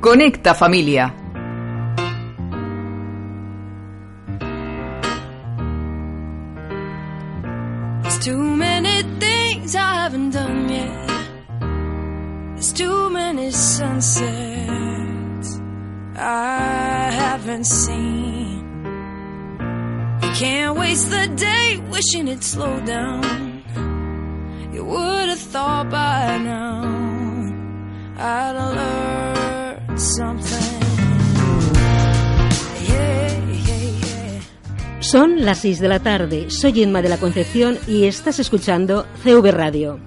[0.00, 1.14] Conecta familia.
[8.00, 11.10] There's too many things I haven't done yet.
[12.54, 14.40] There's too many sunsets
[16.16, 18.64] I haven't seen.
[20.22, 23.22] You can't waste the day wishing it slowed down.
[24.72, 26.84] You would have thought by now
[28.16, 29.39] I'd have
[35.00, 36.50] Son las 6 de la tarde.
[36.50, 40.00] Soy Inma de la Concepción y estás escuchando CV Radio.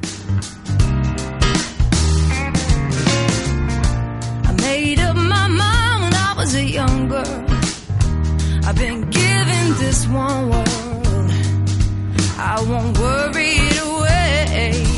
[12.45, 14.92] I won't worry it away.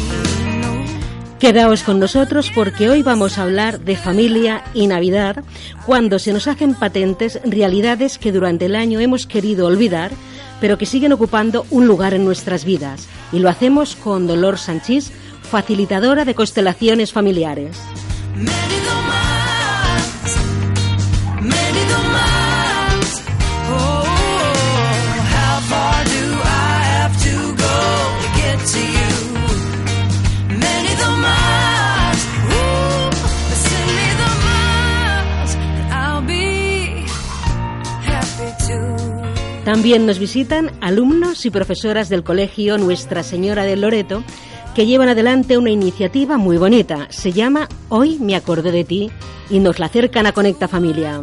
[1.45, 5.43] Quedaos con nosotros porque hoy vamos a hablar de familia y Navidad
[5.85, 10.09] cuando se nos hacen patentes realidades que durante el año hemos querido olvidar,
[10.59, 13.07] pero que siguen ocupando un lugar en nuestras vidas.
[13.31, 15.11] Y lo hacemos con Dolor Sanchís,
[15.43, 17.77] facilitadora de constelaciones familiares.
[39.75, 44.23] También nos visitan alumnos y profesoras del colegio Nuestra Señora del Loreto
[44.73, 47.07] que llevan adelante una iniciativa muy bonita.
[47.09, 49.11] Se llama Hoy me acordé de ti
[49.49, 51.21] y nos la acercan a Conecta Familia.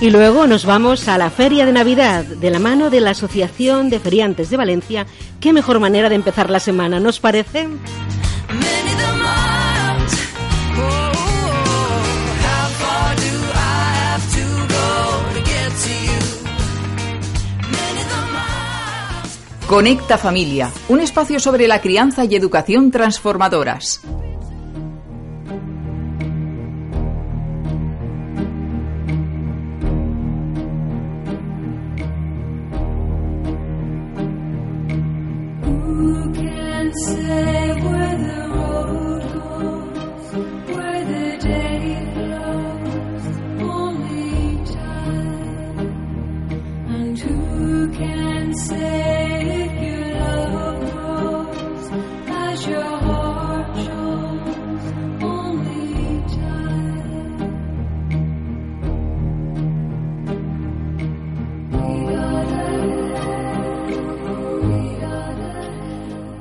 [0.00, 3.90] Y luego nos vamos a la Feria de Navidad de la mano de la Asociación
[3.90, 5.06] de Feriantes de Valencia.
[5.40, 7.68] Qué mejor manera de empezar la semana, ¿nos parece?
[10.78, 11.10] Oh.
[19.70, 20.72] Conecta familia.
[20.88, 24.00] Un espacio sobre la crianza y educación transformadoras.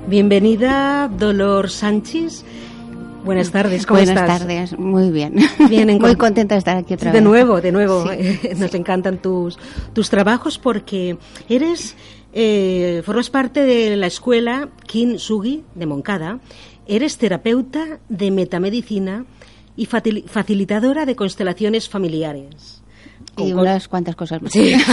[0.10, 2.44] Bienvenida, Dolor Sánchez.
[3.24, 4.40] Buenas tardes, ¿cómo Buenas estás?
[4.40, 5.36] tardes, muy bien.
[5.70, 7.24] Bien, en muy con- contenta de estar aquí otra De vez.
[7.24, 8.04] nuevo, de nuevo.
[8.06, 8.10] Sí.
[8.18, 9.60] eh, Nos encantan tus,
[9.94, 11.18] tus trabajos porque
[11.48, 11.96] eres,
[12.34, 16.40] eh, formas parte de la escuela Kintsugi de Moncada.
[16.88, 19.26] Eres terapeuta de metamedicina
[19.76, 22.82] y facilitadora de constelaciones familiares.
[23.40, 24.52] Y unas cuantas cosas más.
[24.52, 24.76] Sí.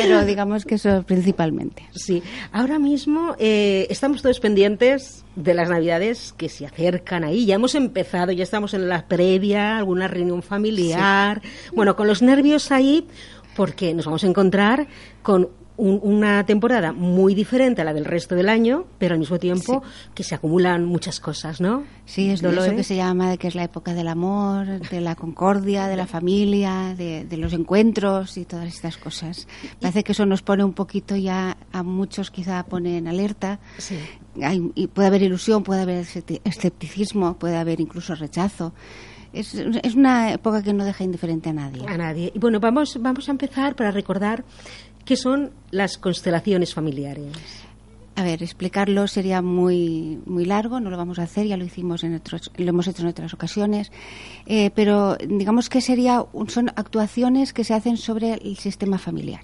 [0.00, 1.88] Pero digamos que eso principalmente.
[1.94, 2.22] Sí,
[2.52, 7.46] ahora mismo eh, estamos todos pendientes de las navidades que se acercan ahí.
[7.46, 11.42] Ya hemos empezado, ya estamos en la previa, alguna reunión familiar.
[11.74, 13.06] Bueno, con los nervios ahí,
[13.56, 14.86] porque nos vamos a encontrar
[15.22, 19.38] con un- una temporada muy diferente a la del resto del año, pero al mismo
[19.38, 19.82] tiempo
[20.14, 21.84] que se acumulan muchas cosas, ¿no?
[22.04, 22.74] Sí, es de eso Dolores.
[22.76, 26.06] que se llama de que es la época del amor, de la concordia, de la
[26.06, 29.48] familia, de, de los encuentros y todas estas cosas.
[29.80, 33.58] Parece que eso nos pone un poquito ya, a muchos quizá pone en alerta.
[33.78, 33.96] Sí.
[34.42, 38.72] Hay- y puede haber ilusión, puede haber escepti- escepticismo, puede haber incluso rechazo.
[39.34, 41.82] es, es una época que no deja indiferente a nadie.
[41.88, 42.30] A nadie.
[42.34, 44.44] Y bueno, vamos, vamos a empezar para recordar
[45.04, 47.26] qué son las constelaciones familiares.
[48.14, 52.04] A ver, explicarlo sería muy muy largo, no lo vamos a hacer, ya lo hicimos
[52.04, 53.90] en otros, lo hemos hecho en otras ocasiones,
[54.44, 59.40] eh, pero digamos que sería son actuaciones que se hacen sobre el sistema familiar,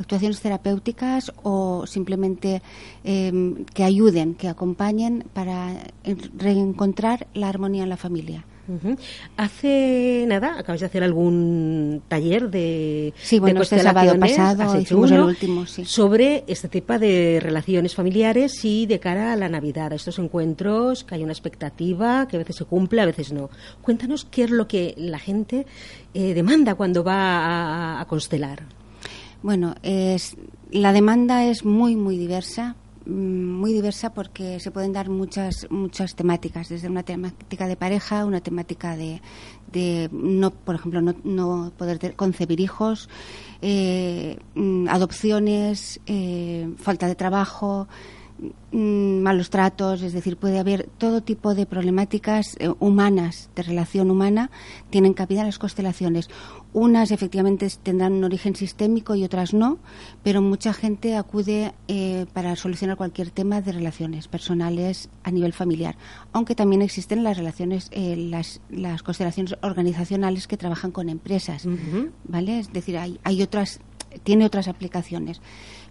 [0.00, 2.60] actuaciones terapéuticas o simplemente
[3.04, 8.44] eh, que ayuden, que acompañen para en- reencontrar la armonía en la familia.
[9.36, 15.10] Hace nada, acabas de hacer algún taller de, Sí, bueno, de este sábado pasado hicimos
[15.10, 15.84] el último, sí.
[15.84, 21.04] sobre este tipo de relaciones familiares y de cara a la Navidad, a estos encuentros
[21.04, 23.48] que hay una expectativa, que a veces se cumple, a veces no.
[23.80, 25.66] Cuéntanos qué es lo que la gente
[26.12, 28.62] eh, demanda cuando va a, a constelar.
[29.42, 30.36] Bueno, es,
[30.70, 32.76] la demanda es muy, muy diversa,
[33.08, 38.40] muy diversa porque se pueden dar muchas, muchas temáticas, desde una temática de pareja, una
[38.40, 39.22] temática de,
[39.72, 43.08] de no, por ejemplo, no, no poder concebir hijos,
[43.62, 47.88] eh, mm, adopciones, eh, falta de trabajo,
[48.72, 54.10] mm, malos tratos, es decir, puede haber todo tipo de problemáticas eh, humanas, de relación
[54.10, 54.50] humana,
[54.90, 56.28] tienen cabida en las constelaciones.
[56.72, 59.78] Unas efectivamente tendrán un origen sistémico y otras no,
[60.22, 65.96] pero mucha gente acude eh, para solucionar cualquier tema de relaciones personales a nivel familiar,
[66.32, 71.66] aunque también existen las relaciones, eh, las, las constelaciones organizacionales que trabajan con empresas.
[72.24, 72.58] ¿vale?
[72.58, 73.80] Es decir, hay, hay otras,
[74.22, 75.40] tiene otras aplicaciones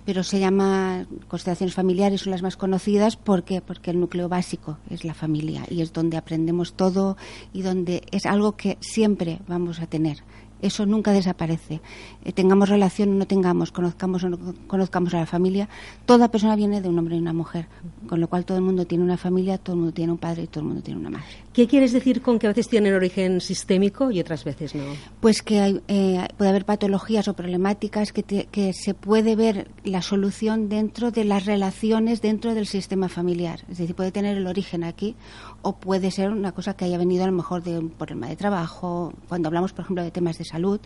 [0.07, 3.17] pero se llama constelaciones familiares, son las más conocidas.
[3.17, 3.59] ¿Por qué?
[3.59, 7.17] Porque el núcleo básico es la familia y es donde aprendemos todo
[7.51, 10.19] y donde es algo que siempre vamos a tener.
[10.61, 11.81] Eso nunca desaparece.
[12.25, 14.37] Eh, tengamos relación o no tengamos, conozcamos o no
[14.67, 15.69] conozcamos a la familia,
[16.05, 17.67] toda persona viene de un hombre y una mujer.
[18.07, 20.43] Con lo cual todo el mundo tiene una familia, todo el mundo tiene un padre
[20.43, 21.27] y todo el mundo tiene una madre.
[21.57, 24.83] ¿Qué quieres decir con que a veces tienen origen sistémico y otras veces no?
[25.19, 30.69] Pues que hay, eh, puede haber patologías o problemáticas que, se puede ver la solución
[30.69, 33.61] dentro de las relaciones dentro del sistema familiar.
[33.71, 35.15] Es decir, puede tener el origen aquí
[35.63, 38.35] o puede ser una cosa que haya venido a lo mejor de un problema de
[38.35, 39.11] trabajo.
[39.27, 40.79] Cuando hablamos, por ejemplo, de temas de salud,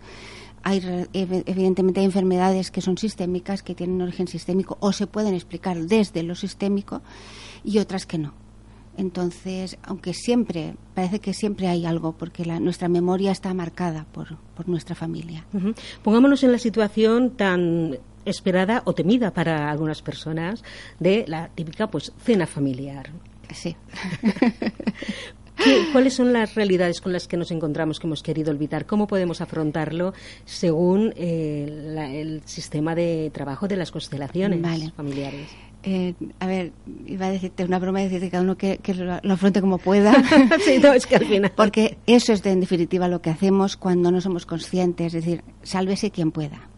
[0.63, 0.81] hay
[1.12, 6.24] evidentemente hay enfermedades que son sistémicas, que tienen origen sistémico o se pueden explicar desde
[6.24, 7.01] lo sistémico
[7.65, 8.40] y otras que no.
[8.97, 14.38] Entonces, aunque siempre, parece que siempre hay algo, porque la- nuestra memoria está marcada por,
[14.55, 15.45] por nuestra familia.
[16.03, 20.63] Pongámonos en la situación tan esperada o temida para algunas personas
[20.99, 23.09] de la típica pues cena familiar.
[23.53, 23.75] Sí.
[25.63, 28.85] ¿Qué- ¿Cuáles son las realidades con las que nos encontramos que hemos querido olvidar?
[28.85, 30.13] ¿Cómo podemos afrontarlo
[30.45, 34.91] según eh, la- el sistema de trabajo de las constelaciones Vale.
[34.95, 35.49] familiares?
[35.83, 36.73] Eh, a ver,
[37.07, 39.77] iba a decirte una broma y decirte cada uno que, que lo, lo afronte como
[39.77, 40.13] pueda.
[40.65, 41.51] sí, no, es que al final...
[41.55, 45.43] Porque eso es de, en definitiva lo que hacemos cuando no somos conscientes, es decir,
[45.63, 46.69] sálvese quien pueda.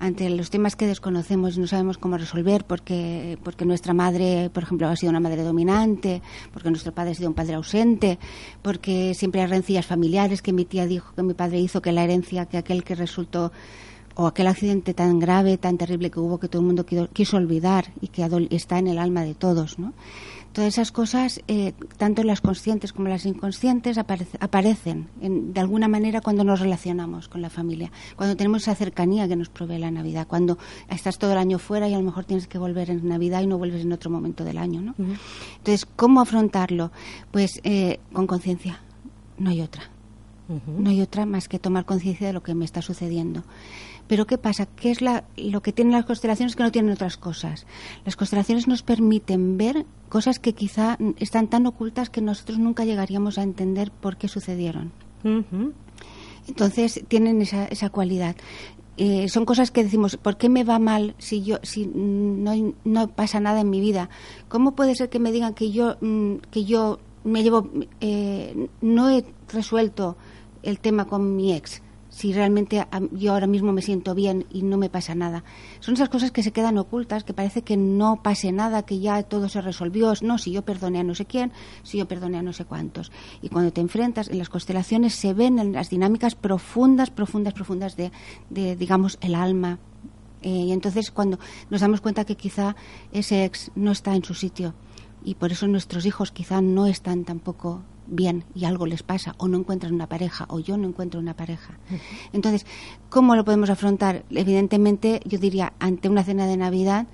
[0.00, 4.64] Ante los temas que desconocemos y no sabemos cómo resolver porque porque nuestra madre por
[4.64, 8.18] ejemplo ha sido una madre dominante porque nuestro padre ha sido un padre ausente
[8.62, 12.02] porque siempre hay rencillas familiares que mi tía dijo que mi padre hizo que la
[12.02, 13.52] herencia que aquel que resultó
[14.20, 17.36] o aquel accidente tan grave tan terrible que hubo que todo el mundo quiso, quiso
[17.36, 19.92] olvidar y que está en el alma de todos no
[20.52, 25.86] Todas esas cosas, eh, tanto las conscientes como las inconscientes, aparece- aparecen en- de alguna
[25.88, 29.90] manera cuando nos relacionamos con la familia, cuando tenemos esa cercanía que nos provee la
[29.92, 33.06] Navidad, cuando estás todo el año fuera y a lo mejor tienes que volver en
[33.06, 34.80] Navidad y no vuelves en otro momento del año.
[34.80, 34.94] ¿no?
[35.58, 36.90] Entonces, ¿cómo afrontarlo?
[37.30, 38.80] Pues eh, con conciencia,
[39.38, 39.82] no hay otra.
[40.78, 43.44] No hay otra más que tomar conciencia de lo que me está sucediendo.
[44.08, 44.66] Pero ¿qué pasa?
[44.66, 47.66] ¿Qué es la- lo que tienen las constelaciones que no tienen otras cosas?
[48.04, 53.38] Las constelaciones nos permiten ver cosas que quizá están tan ocultas que nosotros nunca llegaríamos
[53.38, 54.90] a entender por qué sucedieron.
[56.46, 58.34] Entonces tienen esa, esa cualidad.
[58.96, 63.08] Eh, son cosas que decimos, ¿por qué me va mal si yo si no, no
[63.08, 64.08] pasa nada en mi vida?
[64.48, 67.68] ¿Cómo puede ser que me digan que yo mm, que yo me llevo
[68.00, 70.16] eh, no he resuelto
[70.62, 71.80] el tema con mi ex?
[72.18, 75.44] Si realmente yo ahora mismo me siento bien y no me pasa nada.
[75.78, 79.22] Son esas cosas que se quedan ocultas, que parece que no pase nada, que ya
[79.22, 80.12] todo se resolvió.
[80.22, 81.52] No, si yo perdoné a no sé quién,
[81.84, 83.12] si yo perdoné a no sé cuántos.
[83.40, 87.94] Y cuando te enfrentas en las constelaciones se ven en las dinámicas profundas, profundas, profundas
[87.96, 88.10] de,
[88.50, 89.78] de digamos, el alma.
[90.42, 91.38] Eh, y entonces cuando
[91.70, 92.74] nos damos cuenta que quizá
[93.12, 94.74] ese ex no está en su sitio
[95.24, 99.48] y por eso nuestros hijos quizá no están tampoco bien y algo les pasa o
[99.48, 101.78] no encuentran una pareja o yo no encuentro una pareja.
[102.32, 102.66] Entonces,
[103.10, 104.24] ¿cómo lo podemos afrontar?
[104.30, 107.06] Evidentemente, yo diría, ante una cena de Navidad,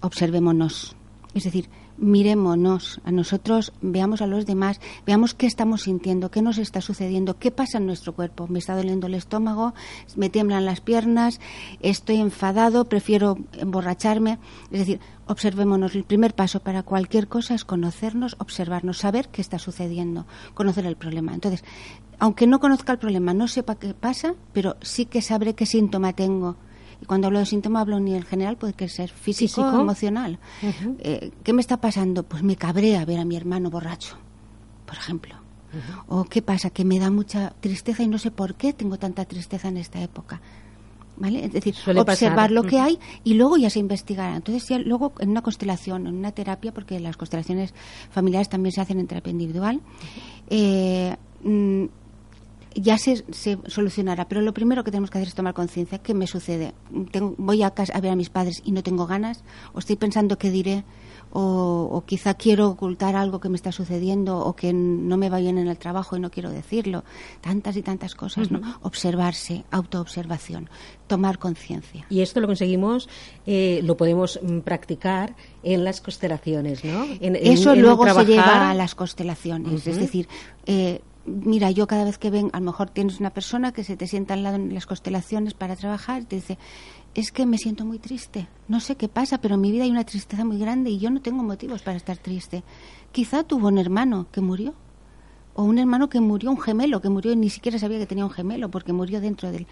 [0.00, 0.96] observémonos.
[1.34, 1.68] Es decir,
[2.02, 7.38] mirémonos a nosotros, veamos a los demás, veamos qué estamos sintiendo, qué nos está sucediendo,
[7.38, 8.48] qué pasa en nuestro cuerpo.
[8.48, 9.72] Me está doliendo el estómago,
[10.16, 11.40] me tiemblan las piernas,
[11.80, 14.38] estoy enfadado, prefiero emborracharme.
[14.70, 15.94] Es decir, observémonos.
[15.94, 20.96] El primer paso para cualquier cosa es conocernos, observarnos, saber qué está sucediendo, conocer el
[20.96, 21.32] problema.
[21.34, 21.64] Entonces,
[22.18, 26.12] aunque no conozca el problema, no sepa qué pasa, pero sí que sabré qué síntoma
[26.12, 26.56] tengo.
[27.02, 29.80] Y cuando hablo de síntoma hablo ni en general, puede que ser físico, Físico.
[29.80, 30.38] emocional.
[31.00, 32.22] Eh, ¿Qué me está pasando?
[32.22, 34.16] Pues me cabrea ver a mi hermano borracho,
[34.86, 35.34] por ejemplo.
[36.06, 39.24] O qué pasa, que me da mucha tristeza y no sé por qué tengo tanta
[39.24, 40.40] tristeza en esta época.
[41.16, 41.44] ¿Vale?
[41.44, 42.50] Es decir, Suele observar pasar.
[42.52, 44.36] lo que hay y luego ya se investigará.
[44.36, 47.74] Entonces, ya luego en una constelación, en una terapia, porque las constelaciones
[48.10, 49.80] familiares también se hacen en terapia individual,
[50.48, 51.84] eh, mm,
[52.74, 54.28] ya se, se solucionará.
[54.28, 55.98] Pero lo primero que tenemos que hacer es tomar conciencia.
[55.98, 56.74] ¿Qué me sucede?
[57.10, 59.44] Tengo- ¿Voy a, casa a ver a mis padres y no tengo ganas?
[59.72, 60.84] ¿O estoy pensando qué diré?
[61.34, 65.38] O, o quizá quiero ocultar algo que me está sucediendo o que no me va
[65.38, 67.04] bien en el trabajo y no quiero decirlo.
[67.40, 68.60] Tantas y tantas cosas, ¿no?
[68.82, 70.68] Observarse, autoobservación,
[71.06, 72.04] tomar conciencia.
[72.10, 73.08] Y esto lo conseguimos,
[73.46, 77.04] eh, lo podemos mm, practicar en las constelaciones, ¿no?
[77.04, 79.86] En- en- Eso en luego trabajar- se lleva a las constelaciones.
[79.86, 80.28] Es decir,
[80.66, 83.96] eh, mira, yo cada vez que ven, a lo mejor tienes una persona que se
[83.96, 86.58] te sienta al lado en las constelaciones para trabajar y te dice,
[87.14, 88.48] es que me siento muy triste.
[88.68, 91.10] No sé qué pasa, pero en mi vida hay una tristeza muy grande y yo
[91.10, 92.64] no tengo motivos para estar triste.
[93.12, 94.74] Quizá tuvo un hermano que murió.
[95.54, 98.24] O un hermano que murió, un gemelo que murió y ni siquiera sabía que tenía
[98.24, 99.66] un gemelo porque murió dentro del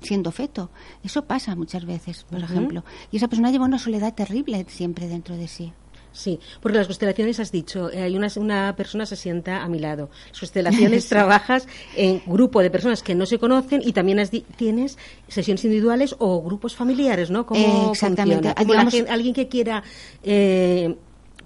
[0.00, 0.70] siendo feto.
[1.02, 2.84] Eso pasa muchas veces, por ejemplo.
[3.12, 5.74] Y esa persona lleva una soledad terrible siempre dentro de sí.
[6.12, 9.78] Sí, porque las constelaciones has dicho, eh, hay una, una persona se sienta a mi
[9.78, 10.10] lado.
[10.30, 14.44] Las constelaciones trabajas en grupo de personas que no se conocen y también has di-
[14.56, 14.98] tienes
[15.28, 17.46] sesiones individuales o grupos familiares, ¿no?
[17.46, 18.52] ¿Cómo Eh, exactamente.
[18.56, 19.82] Como Digamos- alguien que quiera
[20.24, 20.96] eh,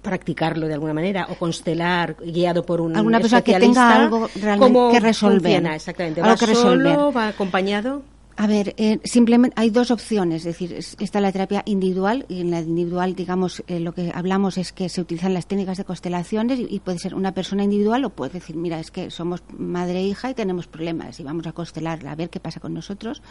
[0.01, 4.59] practicarlo de alguna manera o constelar guiado por un Alguna persona que tenga algo realmente
[4.73, 5.41] ¿cómo que resolver.
[5.41, 6.21] funciona exactamente?
[6.21, 6.95] Algo ¿Va que resolver.
[6.95, 7.11] solo?
[7.11, 8.03] ¿Va acompañado?
[8.37, 12.41] A ver, eh, simplemente hay dos opciones, es decir, es- está la terapia individual y
[12.41, 15.85] en la individual, digamos, eh, lo que hablamos es que se utilizan las técnicas de
[15.85, 19.41] constelaciones y, y puede ser una persona individual o puede decir, mira, es que somos
[19.57, 22.73] madre e hija y tenemos problemas y vamos a constelarla a ver qué pasa con
[22.73, 23.21] nosotros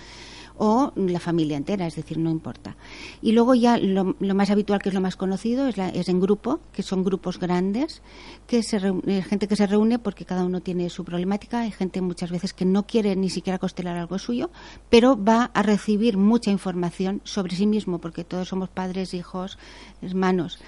[0.56, 2.76] o la familia entera, es decir, no importa.
[3.22, 6.08] Y luego ya lo, lo más habitual, que es lo más conocido, es, la- es
[6.08, 8.02] en grupo, que son grupos grandes,
[8.46, 12.00] que se eh, gente que se reúne porque cada uno tiene su problemática, hay gente
[12.00, 14.50] muchas veces que no quiere ni siquiera constelar algo suyo,
[14.90, 19.58] pero va a recibir mucha información sobre sí mismo, porque todos somos padres, hijos,
[20.02, 20.58] hermanos.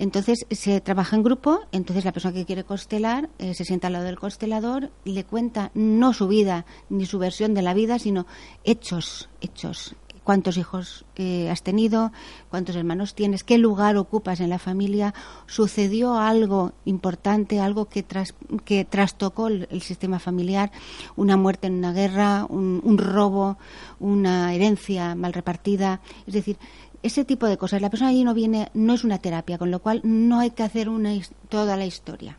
[0.00, 3.92] Entonces se trabaja en grupo, entonces la persona que quiere constelar eh, se sienta al
[3.92, 8.26] lado del constelador, le cuenta no su vida ni su versión de la vida, sino
[8.64, 9.94] hechos, hechos.
[10.24, 12.12] ¿Cuántos hijos eh, has tenido?
[12.50, 13.42] ¿Cuántos hermanos tienes?
[13.42, 15.12] ¿Qué lugar ocupas en la familia?
[15.46, 20.70] ¿Sucedió algo importante, algo que, tras- que trastocó el, el sistema familiar?
[21.16, 22.46] ¿Una muerte en una guerra?
[22.48, 23.58] Un, un robo?
[23.98, 26.00] ¿Una herencia mal repartida?
[26.26, 26.58] Es decir,
[27.02, 27.80] ese tipo de cosas.
[27.80, 30.62] La persona allí no viene, no es una terapia, con lo cual no hay que
[30.62, 31.12] hacer una,
[31.48, 32.36] toda la historia.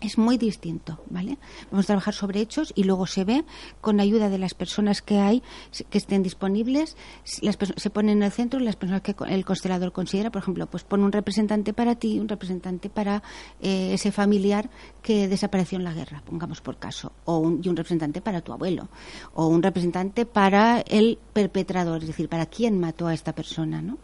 [0.00, 1.38] Es muy distinto, ¿vale?
[1.70, 3.44] Vamos a trabajar sobre hechos y luego se ve
[3.80, 5.42] con ayuda de las personas que hay,
[5.90, 6.96] que estén disponibles,
[7.40, 10.84] las se ponen en el centro las personas que el constelador considera, por ejemplo, pues
[10.84, 13.22] pone un representante para ti, un representante para
[13.60, 14.68] eh, ese familiar
[15.02, 18.52] que desapareció en la guerra, pongamos por caso, o un, y un representante para tu
[18.52, 18.88] abuelo,
[19.34, 23.98] o un representante para el perpetrador, es decir, para quién mató a esta persona, ¿no?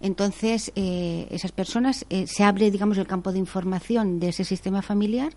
[0.00, 4.82] Entonces, eh, esas personas, eh, se abre, digamos, el campo de información de ese sistema
[4.82, 5.32] familiar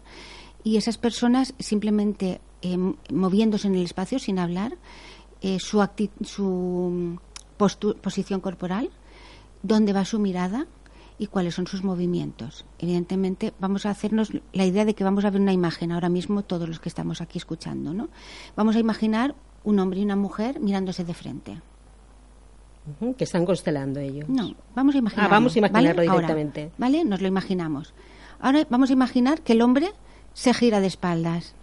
[0.64, 2.78] y esas personas simplemente eh,
[3.12, 4.78] moviéndose en el espacio sin hablar,
[5.42, 7.18] eh, su, acti- su
[7.60, 8.90] postu- posición corporal,
[9.64, 10.66] dónde va su mirada
[11.18, 12.66] y cuáles son sus movimientos.
[12.80, 16.42] Evidentemente, vamos a hacernos la idea de que vamos a ver una imagen ahora mismo,
[16.44, 18.10] todos los que estamos aquí escuchando, ¿no?
[18.56, 21.62] Vamos a imaginar un hombre y una mujer mirándose de frente.
[23.18, 24.28] Que están constelando ellos.
[24.28, 25.30] No, vamos a imaginarlo.
[25.30, 26.10] Ah, vamos a imaginarlo ¿vale?
[26.10, 26.72] Ahora, directamente.
[26.80, 27.06] ¿Vale?
[27.06, 27.94] Nos lo imaginamos.
[28.42, 29.92] Ahora vamos a imaginar que el hombre
[30.34, 31.56] se gira de espaldas.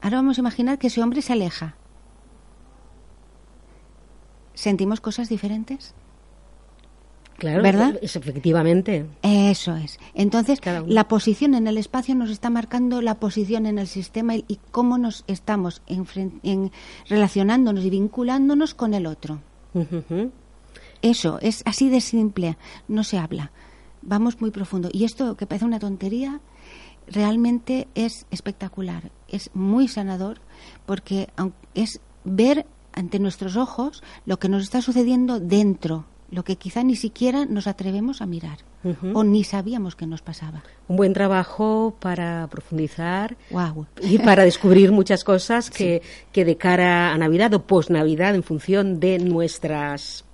[0.00, 1.74] Ahora vamos a imaginar que ese hombre se aleja.
[4.54, 5.94] ¿Sentimos cosas diferentes?
[7.38, 7.98] Claro, ¿Verdad?
[8.02, 9.06] Es efectivamente.
[9.22, 9.98] Eso es.
[10.14, 14.44] Entonces, la posición en el espacio nos está marcando la posición en el sistema y,
[14.46, 16.70] y cómo nos estamos en-
[17.08, 19.40] relacionándonos y vinculándonos con el otro.
[21.02, 22.56] Eso, es así de simple,
[22.88, 23.50] no se habla.
[24.02, 24.88] Vamos muy profundo.
[24.92, 26.40] Y esto, que parece una tontería,
[27.06, 30.40] realmente es espectacular, es muy sanador,
[30.86, 31.28] porque
[31.74, 36.96] es ver ante nuestros ojos lo que nos está sucediendo dentro lo que quizá ni
[36.96, 38.58] siquiera nos atrevemos a mirar
[39.14, 40.64] o ni sabíamos que nos pasaba.
[40.88, 43.86] Un buen trabajo para profundizar Wow.
[44.02, 48.98] y para descubrir muchas cosas que, que de cara a Navidad o post-Navidad, en función
[48.98, 50.24] de nuestras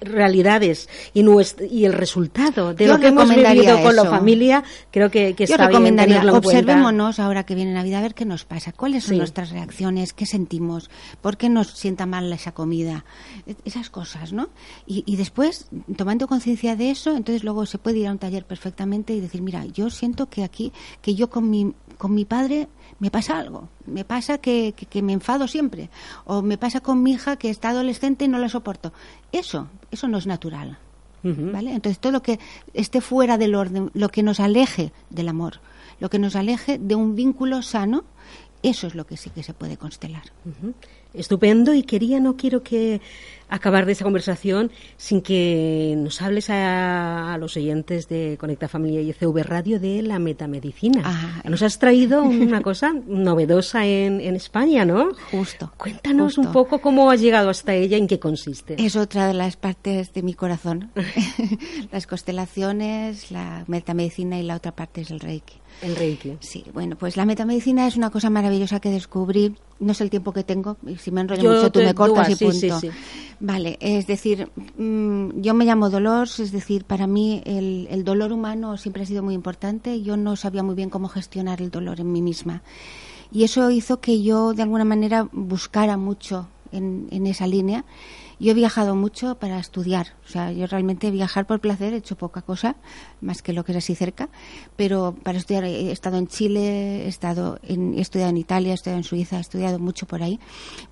[0.00, 4.64] realidades y, nuestro, y el resultado de Yo lo que hemos vivido con la familia,
[4.90, 6.58] creo que, que Yo está bien recomendaría, tenerlo en cuenta.
[6.60, 9.18] observémonos ahora que viene Navidad a ver qué nos pasa, cuáles son Sí.
[9.18, 10.90] nuestras reacciones, qué sentimos,
[11.20, 13.04] por qué nos sienta mal esa comida,
[13.46, 14.48] e- esas cosas, ¿no?
[14.86, 18.44] Y, y después, tomando conciencia de eso, entonces luego se puede ir a un taller
[18.44, 22.68] perfectamente y decir, mira, yo siento que aquí, que yo con mi, con mi padre
[23.00, 25.90] me pasa algo, me pasa que, que- que me enfado siempre,
[26.24, 28.92] o me pasa con mi hija que está adolescente y no la soporto.
[29.32, 30.78] Eso, eso no es natural.
[31.20, 31.74] ¿Vale?
[31.74, 32.38] Entonces, todo lo que
[32.74, 35.60] esté fuera del orden, lo que nos aleje del amor,
[35.98, 38.04] lo que nos aleje de un vínculo sano,
[38.62, 40.22] eso es lo que sí que se puede constelar.
[41.14, 43.00] Estupendo y quería, no quiero que
[43.48, 49.00] acabar de esta conversación sin que nos hables a, a los oyentes de Conecta Familia
[49.00, 51.02] y ECV Radio de la metamedicina.
[51.04, 55.12] Ah, Nos has traído una cosa novedosa en, en España, ¿no?
[55.30, 55.72] Justo.
[55.76, 58.76] Cuéntanos un poco cómo has llegado hasta ella en qué consiste.
[58.78, 60.90] Es otra de las partes de mi corazón.
[61.90, 65.54] las constelaciones, la metamedicina y la otra parte es el Reiki.
[65.80, 66.36] El Reiki.
[66.40, 69.54] Sí, bueno, pues la metamedicina es una cosa maravillosa que descubrí.
[69.78, 72.28] No sé el tiempo que tengo, y si me enrollo Yo mucho tú me cortas
[72.30, 72.80] y sí, punto.
[72.80, 72.90] sí, sí.
[73.38, 78.32] Vale, es decir, mm, yo me llamo Dolores, es decir, para mí el, el dolor
[78.32, 80.02] humano siempre ha sido muy importante.
[80.02, 82.62] Yo no sabía muy bien cómo gestionar el dolor en mí misma.
[83.30, 87.84] Y eso hizo que yo, de alguna manera, buscara mucho en, en esa línea.
[88.40, 92.16] Yo he viajado mucho para estudiar, o sea, yo realmente viajar por placer he hecho
[92.16, 92.76] poca cosa,
[93.20, 94.28] más que lo que es así cerca,
[94.76, 98.98] pero para estudiar he estado en Chile, he estado en, estudiado en Italia, he estudiado
[98.98, 100.38] en Suiza, he estudiado mucho por ahí,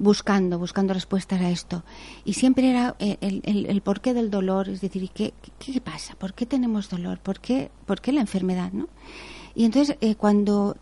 [0.00, 1.84] buscando, buscando respuestas a esto.
[2.24, 5.80] Y siempre era el, el- el- porqué del dolor, es decir, ¿y ¿qué, qué, qué
[5.80, 6.16] pasa?
[6.16, 7.18] ¿Por qué tenemos dolor?
[7.20, 8.72] ¿Por qué, por qué la enfermedad?
[8.72, 8.88] ¿no?
[9.54, 10.76] Y entonces, eh, cuando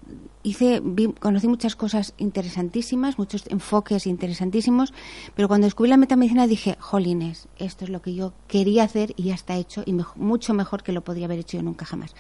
[0.44, 4.92] hice, vi- conocí muchas cosas interesantísimas, muchos enfoques interesantísimos,
[5.34, 9.24] pero cuando descubrí la metamedicina dije, jolines, esto es lo que yo quería hacer y
[9.24, 12.14] ya está hecho y mejo- mucho mejor que lo podría haber hecho yo nunca jamás.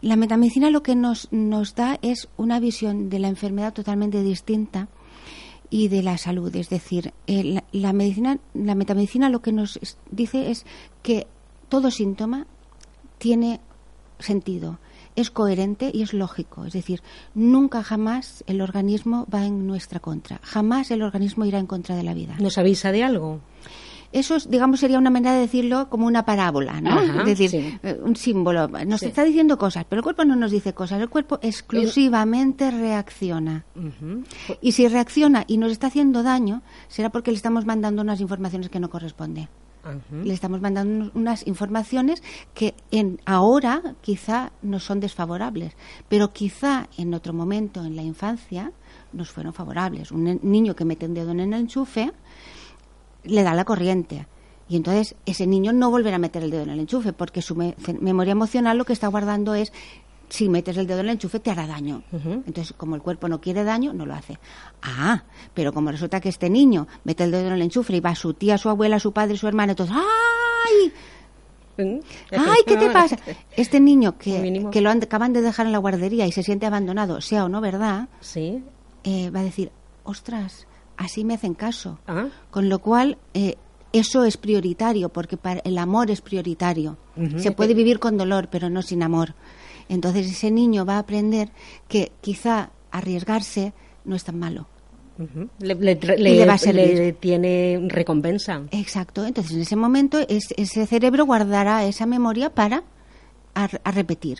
[0.00, 4.88] La metamedicina lo que nos, nos da es una visión de la enfermedad totalmente distinta
[5.68, 6.54] y de la salud.
[6.56, 9.78] Es decir, eh, la, la medicina, la metamedicina lo que nos
[10.10, 10.64] dice es
[11.02, 11.26] que
[11.68, 12.46] todo síntoma
[13.18, 13.60] tiene
[14.18, 14.78] sentido,
[15.20, 16.64] es coherente y es lógico.
[16.64, 17.02] Es decir,
[17.34, 20.40] nunca jamás el organismo va en nuestra contra.
[20.42, 22.36] Jamás el organismo irá en contra de la vida.
[22.40, 23.40] ¿Nos avisa de algo?
[24.12, 26.90] Eso, es, digamos, sería una manera de decirlo como una parábola, ¿no?
[26.90, 27.78] Ajá, es decir, sí.
[27.84, 28.66] eh, un símbolo.
[28.66, 29.06] Nos Sí.
[29.06, 31.00] está diciendo cosas, pero el cuerpo no nos dice cosas.
[31.00, 33.64] El cuerpo exclusivamente reacciona.
[34.60, 38.68] Y si reacciona y nos está haciendo daño, será porque le estamos mandando unas informaciones
[38.68, 39.48] que no corresponden.
[40.12, 45.74] Le estamos mandando unas informaciones que en ahora quizá nos son desfavorables,
[46.08, 48.72] pero quizá en otro momento en la infancia
[49.12, 50.12] nos fueron favorables.
[50.12, 52.12] Un niño que mete un dedo en el enchufe
[53.24, 54.26] le da la corriente.
[54.68, 57.56] Y entonces ese niño no volverá a meter el dedo en el enchufe porque su
[57.56, 59.72] memoria emocional lo que está guardando es
[60.30, 62.02] si metes el dedo en el enchufe te hará daño.
[62.12, 64.38] Entonces, como el cuerpo no quiere daño, no lo hace.
[64.80, 68.14] Ah, pero como resulta que este niño mete el dedo en el enchufe y va
[68.14, 70.92] su tía, su abuela, su padre, su hermana, entonces, ¡ay!
[71.84, 71.98] Mm.
[72.32, 73.18] ¡Ay, qué te pasa!
[73.56, 76.66] Este niño que, que lo han- acaban de dejar en la guardería y se siente
[76.66, 78.62] abandonado, sea o no verdad, Sí.
[79.04, 79.70] eh, va a decir,
[80.04, 80.66] ostras,
[80.96, 81.98] así me hacen caso.
[82.06, 82.26] Ah.
[82.50, 83.56] Con lo cual, eh,
[83.92, 86.96] eso es prioritario, porque para, el amor es prioritario.
[87.38, 89.34] Se puede vivir con dolor, pero no sin amor.
[89.90, 91.50] Entonces ese niño va a aprender
[91.88, 93.74] que quizá arriesgarse
[94.06, 94.66] no es tan malo.
[95.58, 96.94] Le, va a servir.
[96.96, 98.62] le tiene recompensa.
[98.70, 99.26] Exacto.
[99.26, 102.84] Entonces en ese momento es- ese cerebro guardará esa memoria para
[103.54, 104.38] a, a repetir.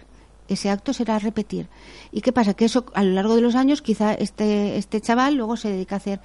[0.50, 1.68] Ese acto será repetir.
[2.12, 2.54] ¿Y qué pasa?
[2.54, 5.94] Que eso a lo largo de los años quizá este, este chaval luego se dedica
[5.94, 6.20] a hacer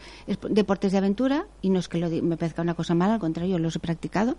[0.50, 3.60] deportes de aventura y no es que lo me parezca una cosa mala, al contrario,
[3.60, 4.36] los he practicado,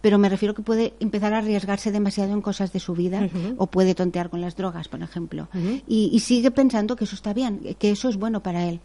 [0.00, 3.68] pero me refiero que puede empezar a arriesgarse demasiado en cosas de su vida o
[3.68, 5.48] puede tontear con las drogas, por ejemplo.
[5.86, 8.80] y, y sigue pensando que eso está bien, que eso es bueno para él.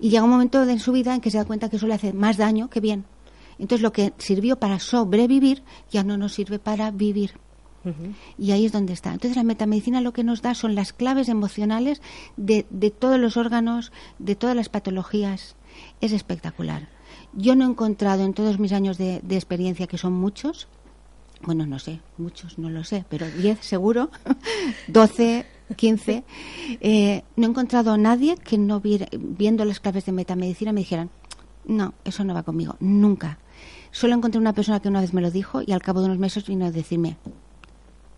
[0.00, 1.94] Y llega un momento de su vida en que se da cuenta que eso le
[1.94, 3.04] hace más daño que bien.
[3.58, 7.32] Entonces lo que sirvió para sobrevivir ya no nos sirve para vivir.
[8.38, 9.12] Y ahí es donde está.
[9.12, 12.00] Entonces la metamedicina lo que nos da son las claves emocionales
[12.36, 15.56] de, de todos los órganos, de todas las patologías.
[16.00, 16.88] Es espectacular.
[17.32, 20.68] Yo no he encontrado en todos mis años de, experiencia, que son muchos,
[21.42, 24.10] bueno, no sé, muchos, no lo sé, pero 10 seguro,
[24.88, 25.44] 12,
[25.76, 26.24] 15,
[26.80, 30.80] eh, no he encontrado a nadie que no viera- viendo las claves de metamedicina me
[30.80, 31.10] dijeran,
[31.66, 33.38] No, eso no va conmigo, nunca.
[33.90, 36.18] Solo encontré una persona que una vez me lo dijo y al cabo de unos
[36.18, 37.16] meses vino a decirme,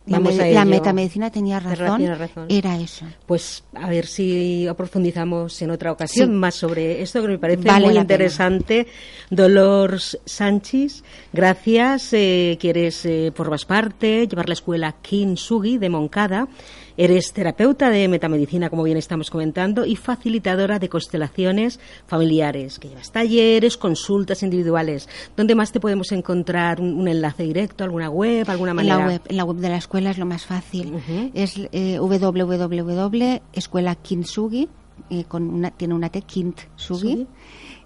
[0.06, 2.46] Vamos la metamedicina tenía razón, tiene razón.
[2.48, 3.04] era eso.
[3.26, 6.34] Pues a ver si profundizamos en otra ocasión Sí.
[6.34, 8.86] más sobre esto que me parece Vale muy interesante.
[9.30, 12.12] Dolores Sánchez, gracias.
[12.12, 16.48] Eh, quieres, eh, formas parte, llevar la escuela Kintsugi de Moncada.
[16.98, 23.12] Eres terapeuta de metamedicina, como bien estamos comentando, y facilitadora de constelaciones familiares, que llevas
[23.12, 25.06] talleres, consultas individuales.
[25.36, 28.98] ¿Dónde más te podemos encontrar un, un enlace directo, alguna web, alguna En manera?
[28.98, 30.94] la web, en la web de la escuela es lo más fácil.
[30.94, 31.30] Ujú.
[31.34, 34.68] Es eh, www.escuelakintsugi,
[35.10, 37.26] eh, con una, tiene una T, kintsugi, Sugi.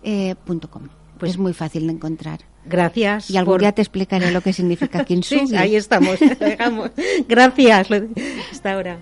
[0.02, 0.82] eh, punto com.
[1.18, 2.40] Pues- es muy fácil de encontrar.
[2.64, 3.30] Gracias.
[3.30, 5.46] Y algún por- día te explicaré lo que significa kintsugi.
[5.48, 6.18] Sí, ahí estamos.
[6.40, 6.90] Dejamos.
[7.28, 7.88] Gracias.
[8.50, 8.98] Hasta ahora.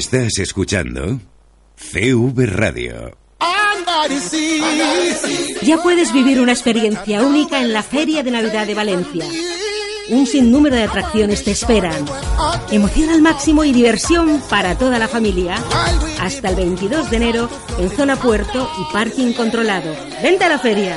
[0.00, 1.20] Estás escuchando
[1.76, 3.18] CV Radio.
[5.60, 9.26] Ya puedes vivir una experiencia única en la Feria de Navidad de Valencia.
[10.08, 12.02] Un sinnúmero de atracciones te esperan.
[12.70, 15.56] Emoción al máximo y diversión para toda la familia.
[16.18, 19.94] Hasta el 22 de enero en zona puerto y parking controlado.
[20.22, 20.96] ¡Vente a la feria!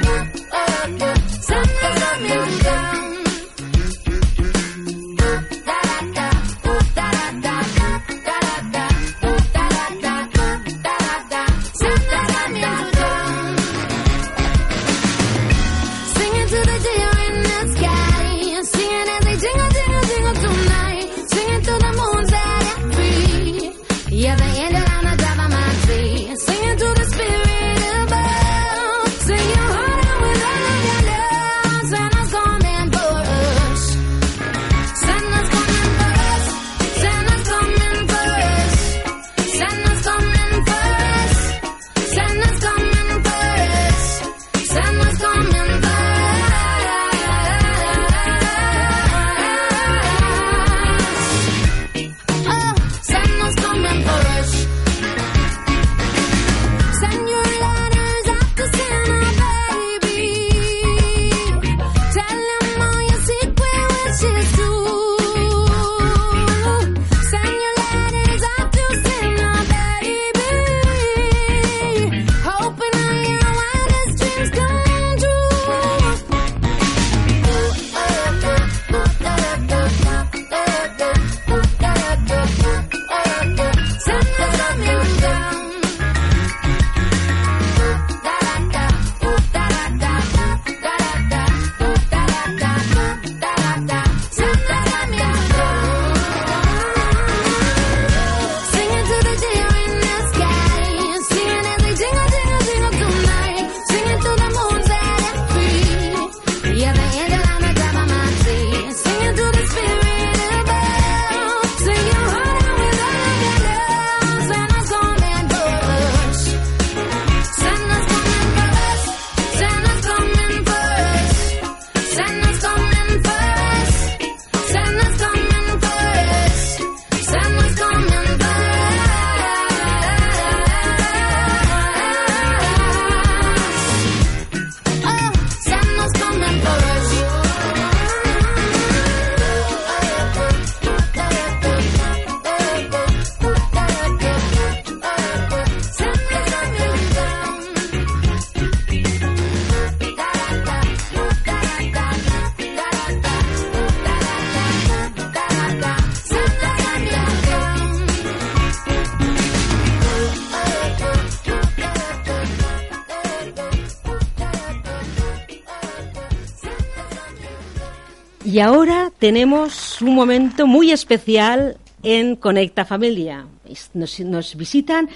[168.51, 173.45] Y ahora tenemos un momento muy especial en Conecta Familia.
[173.93, 175.07] Nos, nos visitan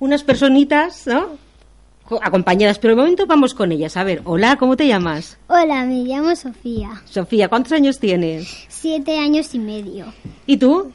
[0.00, 1.26] unas personitas, ¿no?
[2.04, 3.96] Co- Acompañadas, pero de momento vamos con ellas.
[3.96, 5.38] A ver, hola, ¿cómo te llamas?
[5.46, 8.48] Hola, me llamo Sofía, Sofía, ¿cuántos años tienes?
[8.68, 10.06] siete años y medio.
[10.46, 10.90] ¿Y tú?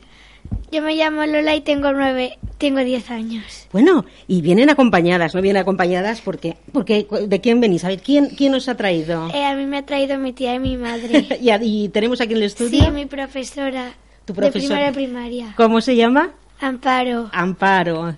[0.72, 3.68] Yo me llamo Lola y tengo nueve, tengo diez años.
[3.72, 5.42] Bueno, y vienen acompañadas, ¿no?
[5.42, 7.84] Vienen acompañadas porque, porque ¿de quién venís?
[7.86, 9.30] A ver, ¿quién, quién os ha traído?
[9.34, 11.28] Eh, a mí me ha traído mi tía y mi madre.
[11.42, 12.84] y, a- y tenemos aquí en el estudio.
[12.84, 13.94] sí, mi profesora.
[14.26, 14.90] Tu De profesora.
[14.90, 15.54] a primaria.
[15.56, 16.32] ¿Cómo se llama?
[16.60, 17.30] Amparo.
[17.32, 18.16] Amparo.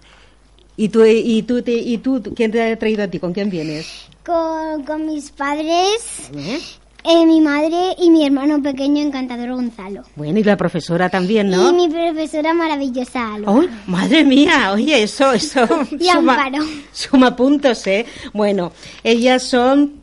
[0.77, 3.19] ¿Y tú, y tú, te- y tú, quién te ha traído a ti?
[3.19, 4.05] ¿Con quién vienes?
[4.25, 6.59] Con, con mis padres, ¿Eh?
[7.07, 10.03] Eh, mi madre y mi hermano pequeño encantador Gonzalo.
[10.15, 11.69] Bueno, y la profesora también, ¿no?
[11.69, 13.51] Y mi profesora maravillosa Alba.
[13.51, 14.71] ¡Uy, madre mía!
[14.73, 15.65] Oye, eso, eso.
[15.99, 16.59] Y Amparo.
[16.91, 18.05] suma puntos, ¿eh?
[18.33, 18.71] Bueno,
[19.03, 20.01] ellas son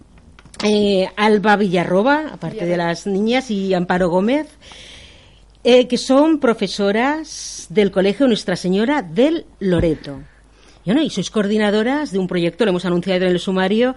[0.63, 4.47] eh, Alba Villarroba, aparte de las niñas, y Amparo Gómez,
[5.63, 10.21] eh, que son profesoras del Colegio Nuestra Señora del Loreto.
[10.85, 13.95] Y, bueno, y sois coordinadoras de un proyecto, lo hemos anunciado en el sumario,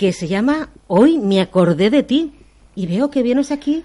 [0.00, 2.32] que se llama Hoy me acordé de ti.
[2.74, 3.84] Y veo que vienes aquí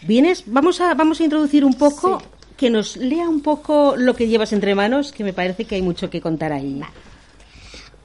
[0.00, 2.22] Vienes, vamos a, vamos a introducir un poco,
[2.56, 5.82] que nos lea un poco lo que llevas entre manos, que me parece que hay
[5.82, 6.80] mucho que contar ahí.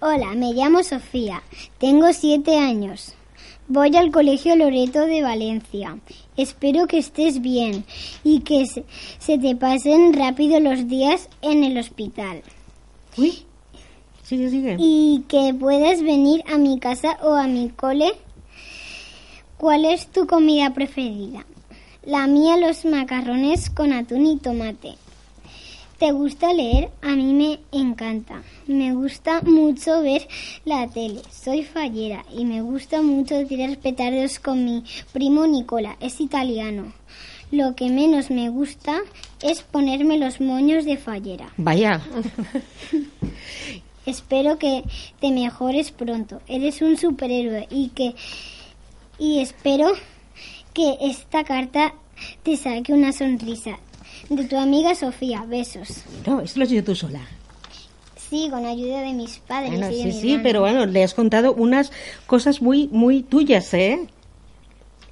[0.01, 1.41] Hola, me llamo Sofía,
[1.77, 3.13] tengo siete años.
[3.69, 5.97] Voy al Colegio Loreto de Valencia.
[6.35, 7.85] Espero que estés bien
[8.25, 8.83] y que se,
[9.19, 12.41] se te pasen rápido los días en el hospital.
[13.15, 13.45] Uy,
[14.23, 14.75] sigue, sigue.
[14.79, 18.11] y que puedas venir a mi casa o a mi cole.
[19.57, 21.45] ¿Cuál es tu comida preferida?
[22.05, 24.95] La mía los macarrones con atún y tomate.
[25.99, 26.89] ¿Te gusta leer?
[27.01, 28.41] A mí me encanta.
[28.67, 30.27] Me gusta mucho ver
[30.65, 31.21] la tele.
[31.31, 34.83] Soy fallera y me gusta mucho tirar petardos con mi
[35.13, 35.95] primo Nicola.
[36.01, 36.91] Es italiano.
[37.51, 38.99] Lo que menos me gusta
[39.41, 41.53] es ponerme los moños de fallera.
[41.55, 42.01] Vaya,
[44.05, 44.83] Espero que
[45.19, 46.41] te mejores pronto.
[46.47, 48.15] Eres un superhéroe y que
[49.19, 49.93] y espero
[50.73, 51.93] que esta carta
[52.43, 53.77] te saque una sonrisa.
[54.29, 55.43] De tu amiga Sofía.
[55.47, 56.03] Besos.
[56.25, 57.21] no, esto lo has hecho tú sola.
[58.29, 60.43] Sí, con ayuda de mis padres Bueno, y de sí, mi sí, hermano.
[60.43, 61.91] pero bueno, le has contado unas
[62.25, 64.07] cosas muy, muy tuyas, ¿eh?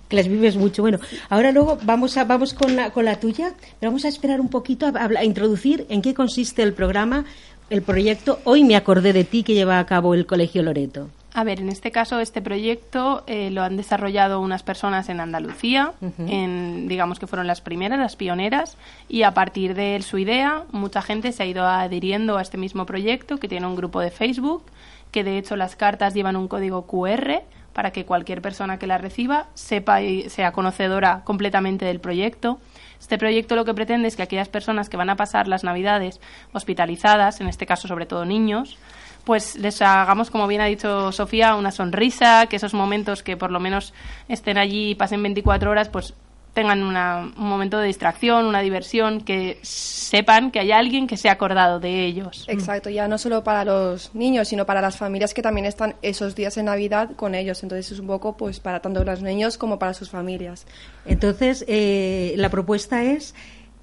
[0.10, 0.82] Que las vives mucho.
[0.82, 1.00] Bueno,
[1.30, 4.50] ahora luego vamos a, vamos con la, con la tuya, pero vamos a esperar un
[4.50, 7.26] poquito a, a introducir en qué consiste el programa,
[7.72, 11.10] el proyecto Hoy me acordé de ti que lleva a cabo el Colegio Loreto.
[11.34, 15.94] A ver, en este caso, este proyecto eh, lo han desarrollado unas personas en Andalucía,
[16.28, 18.76] en, digamos que fueron las primeras, las pioneras,
[19.08, 22.86] y a partir de su idea, mucha gente se ha ido adhiriendo a este mismo
[22.86, 24.64] proyecto, que tiene un grupo de Facebook,
[25.12, 28.98] que de hecho las cartas llevan un código QR para que cualquier persona que la
[28.98, 32.60] reciba sepa y sea conocedora completamente del proyecto.
[33.02, 36.22] Este proyecto lo que pretende es que aquellas personas que van a pasar las Navidades
[36.54, 38.78] hospitalizadas, en este caso sobre todo niños,
[39.26, 43.52] pues les hagamos, como bien ha dicho Sofía, una sonrisa, que esos momentos que por
[43.52, 43.94] lo menos
[44.30, 46.14] estén allí y pasen 24 horas, pues
[46.54, 51.30] tengan una- un momento de distracción, una diversión, que sepan que hay alguien que se
[51.30, 52.44] ha acordado de ellos.
[52.50, 56.36] Exacto, ya no solo para los niños, sino para las familias que también están esos
[56.36, 57.64] días en Navidad con ellos.
[57.64, 60.66] Entonces es un poco pues para tanto los niños como para sus familias.
[61.06, 63.34] Entonces, eh, la propuesta es,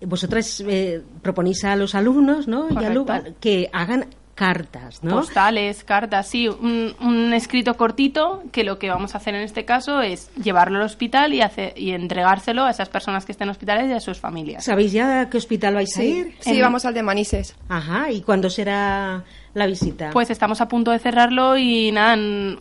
[0.03, 2.71] vosotras eh, proponís a los alumnos, ¿no?
[2.71, 3.05] Y Correcto.
[3.07, 4.07] alu- que hagan
[4.39, 5.17] cartas, ¿no?
[5.17, 9.65] Postales, cartas, sí, un, un escrito cortito que lo que vamos a hacer en este
[9.65, 13.51] caso es llevarlo al hospital y, hacer, y entregárselo a esas personas que estén en
[13.51, 14.65] hospitales y a sus familias.
[14.65, 16.37] ¿Sabéis ya a qué hospital vais a ir?
[16.39, 17.57] Sí, En- vamos al de Manises.
[17.69, 19.25] Ajá, ¿y cuándo será
[19.55, 20.11] la visita?
[20.13, 22.17] Pues estamos a punto de cerrarlo y nada,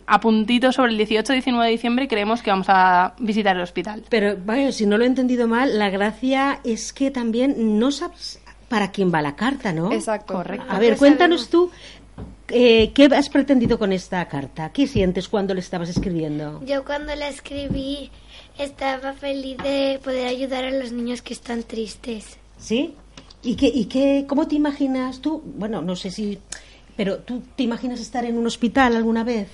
[0.06, 4.02] a puntito sobre el 18-19 de diciembre creemos que vamos a visitar el hospital.
[4.08, 8.40] Pero, vaya, si no lo he entendido mal, la gracia es que también no sabes
[8.68, 9.92] para quién va la carta, ¿no?
[9.92, 10.34] Exacto.
[10.34, 10.66] Correcto.
[10.68, 11.70] A ver, cuéntanos tú,
[12.48, 14.70] eh, ¿qué has pretendido con esta carta?
[14.72, 16.62] ¿Qué sientes cuando le estabas escribiendo?
[16.64, 18.10] Yo cuando la escribí
[18.58, 22.38] estaba feliz de poder ayudar a los niños que están tristes.
[22.58, 22.94] ¿Sí?
[23.42, 25.42] ¿Y, qué, y qué, cómo te imaginas tú?
[25.44, 26.38] Bueno, no sé si...
[26.96, 29.48] Pero tú te imaginas estar en un hospital alguna vez?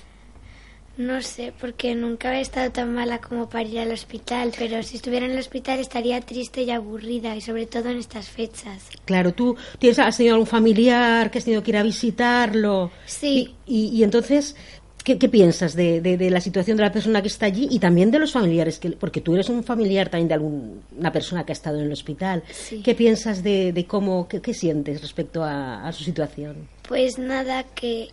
[0.97, 4.95] No sé, porque nunca he estado tan mala como para ir al hospital, pero si
[4.95, 8.87] estuviera en el hospital estaría triste y aburrida, y sobre todo en estas fechas.
[9.03, 12.91] Claro, tú tienes, has tenido algún familiar que has tenido que ir a visitarlo.
[13.05, 13.53] Sí.
[13.65, 14.55] Y, y- y entonces,
[15.03, 17.79] ¿qué, qué piensas de, de- de la situación de la persona que está allí y
[17.79, 18.79] también de los familiares?
[18.79, 21.91] Que, porque tú eres un familiar también de alguna persona que ha estado en el
[21.91, 22.41] hospital.
[22.51, 22.81] Sí.
[22.81, 26.69] ¿Qué piensas de, de cómo, qué, qué sientes respecto a, a su situación?
[26.87, 28.09] Pues nada, que,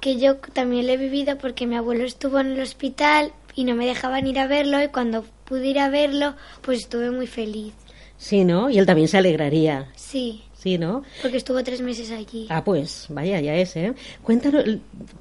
[0.00, 3.74] que yo también lo he vivido porque mi abuelo estuvo en el hospital, y no
[3.74, 7.74] me dejaban ir a verlo y cuando pude ir a verlo, pues estuve muy feliz.
[8.18, 8.70] Sí, ¿no?
[8.70, 9.88] Y él también se alegraría.
[9.96, 11.04] Sí, Sí, ¿no?
[11.22, 12.46] porque estuvo tres meses allí.
[12.50, 13.94] Ah, pues, vaya, ya es, ¿eh?
[14.22, 14.62] Cuéntanos,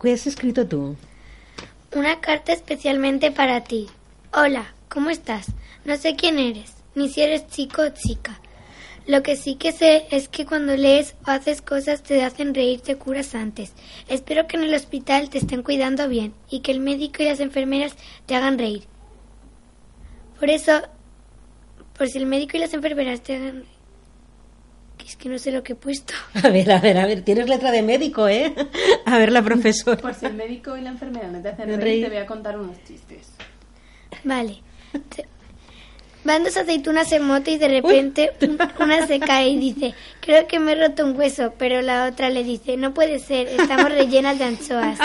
[0.01, 0.97] ¿qué has escrito tú?
[1.95, 3.87] Una carta especialmente para ti.
[4.33, 5.47] Hola, ¿cómo estás?
[5.85, 8.37] No sé quién eres, ni si eres chico o chica.
[9.07, 12.81] Lo que sí que sé es que cuando lees o haces cosas te hacen reír
[12.81, 13.73] te curas antes.
[14.07, 17.39] Espero que en el hospital te estén cuidando bien y que el médico y las
[17.39, 17.95] enfermeras
[18.27, 18.83] te hagan reír.
[20.39, 20.81] Por eso,
[21.97, 23.65] por si el médico y las enfermeras te hagan reír.
[24.97, 26.13] que Es que no sé lo que he puesto.
[26.43, 28.53] A ver, a ver, a ver, tienes letra de médico, ¿eh?
[29.05, 29.97] A ver, la profesora.
[29.99, 31.79] Por si el médico y la enfermera no te hacen Reír.
[31.81, 33.31] reír, te voy a contar unos chistes.
[34.23, 34.62] Vale.
[36.25, 40.47] Van dos aceitunas en moto y de repente un- una se cae y dice, creo
[40.47, 43.89] que me he roto un hueso, pero la otra le dice, no puede ser, estamos
[43.91, 44.99] rellenas de anchoas.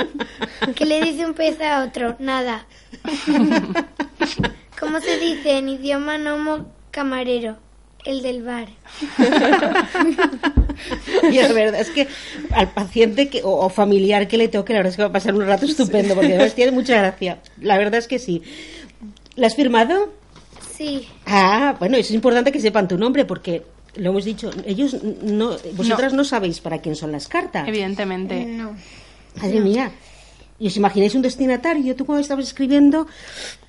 [0.74, 2.16] ¿Qué le dice un pez a otro?
[2.18, 2.66] Nada.
[4.80, 7.56] ¿Cómo se dice en idioma nomo camarero?
[8.04, 8.66] El del bar.
[11.30, 12.08] Y es verdad, es que
[12.52, 15.12] al paciente que, o, o familiar que le toque, la verdad es que va a
[15.12, 17.38] pasar un rato estupendo, porque además tiene mucha gracia.
[17.60, 18.42] La verdad es que sí.
[19.36, 20.12] ¿La has firmado?
[20.80, 21.06] Sí.
[21.26, 23.62] Ah, bueno, eso es importante que sepan tu nombre, porque
[23.96, 27.68] lo hemos dicho, ellos no, vosotras no, sabéis para quién son las cartas.
[27.68, 28.46] Evidentemente.
[28.46, 28.74] No.
[29.42, 29.92] Madre mía.
[30.58, 31.94] ¿Y os imagináis un destinatario?
[31.96, 33.06] Tú cuando estabas escribiendo,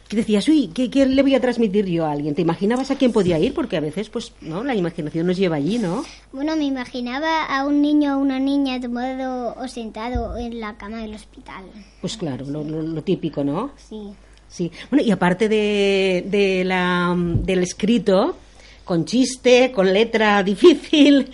[0.08, 2.34] que decías, uy, ¿qué, qué le voy a transmitir yo a alguien?
[2.34, 3.54] ¿Te imaginabas a quién podía ir?
[3.54, 4.64] Porque a veces, pues, ¿no?
[4.64, 6.06] La imaginación nos lleva allí, ¿no?
[6.32, 11.00] Bueno, me imaginaba a un niño o una niña tomado o sentado en la cama
[11.00, 11.66] del hospital.
[12.00, 13.72] Pues claro, lo, lo- lo típico, ¿no?
[13.90, 14.14] Sí.
[14.52, 14.72] Sí.
[14.92, 18.36] Bueno, y aparte de, de la, del escrito,
[18.84, 21.32] con chiste, con letra difícil,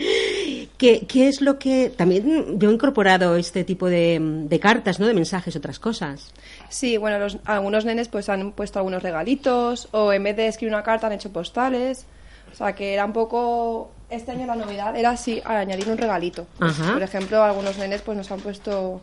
[0.77, 1.89] ¿qué, qué es lo que...
[1.89, 5.07] También yo he incorporado este tipo de, de cartas, ¿no?
[5.07, 6.31] De mensajes, otras cosas.
[6.69, 10.73] Sí, bueno, los- algunos nenes pues han puesto algunos regalitos o en vez de escribir
[10.75, 12.05] una carta han hecho postales.
[12.53, 13.91] O sea, que era un poco...
[14.09, 16.47] Este año la novedad era así, añadir un regalito.
[16.59, 16.93] Pues, Ajá.
[16.93, 19.01] por ejemplo, algunos nenes pues nos han puesto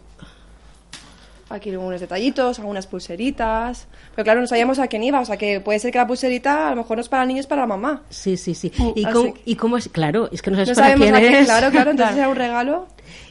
[1.51, 3.87] aquí algunos detallitos, algunas pulseritas.
[4.15, 5.21] Pero claro, no sabíamos a quién iba.
[5.21, 7.29] O sea, que puede ser que la pulserita a lo mejor no es para el
[7.29, 8.03] niño, es para la mamá.
[8.11, 8.73] Sí, sí, sí.
[8.95, 9.89] ¿Y, así cómo, que- ¿Y cómo es?
[9.89, 11.45] Claro, es que no sabes No para sabemos quién a quién, es.
[11.47, 11.91] claro, claro.
[11.93, 12.87] Entonces era un regalo.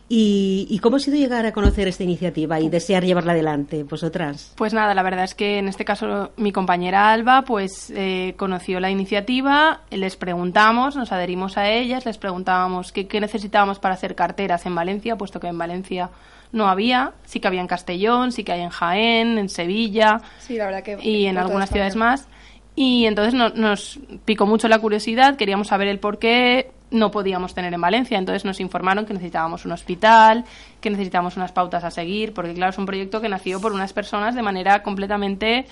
[0.10, 4.52] ¿Y, ¿Y cómo ha sido llegar a conocer esta iniciativa y desear llevarla adelante, vosotras?
[4.56, 8.80] Pues nada, la verdad es que en este caso mi compañera Alba pues eh, conoció
[8.80, 14.14] la iniciativa, les preguntamos, nos adherimos a ellas, les preguntábamos qué, qué necesitábamos para hacer
[14.14, 16.10] carteras en Valencia, puesto que en Valencia
[16.54, 20.56] no había, sí que había en Castellón, sí que hay en Jaén, en Sevilla Sí,
[20.56, 20.98] la verdad que...
[21.02, 22.28] y en algunas ciudades más.
[22.76, 27.54] Y entonces no- nos picó mucho la curiosidad, queríamos saber el por qué no podíamos
[27.54, 28.18] tener en Valencia.
[28.18, 30.46] Entonces nos informaron que necesitábamos un hospital,
[30.80, 33.94] que necesitábamos unas pautas a seguir, porque claro, es un proyecto que nació por unas
[33.94, 35.66] personas de manera completamente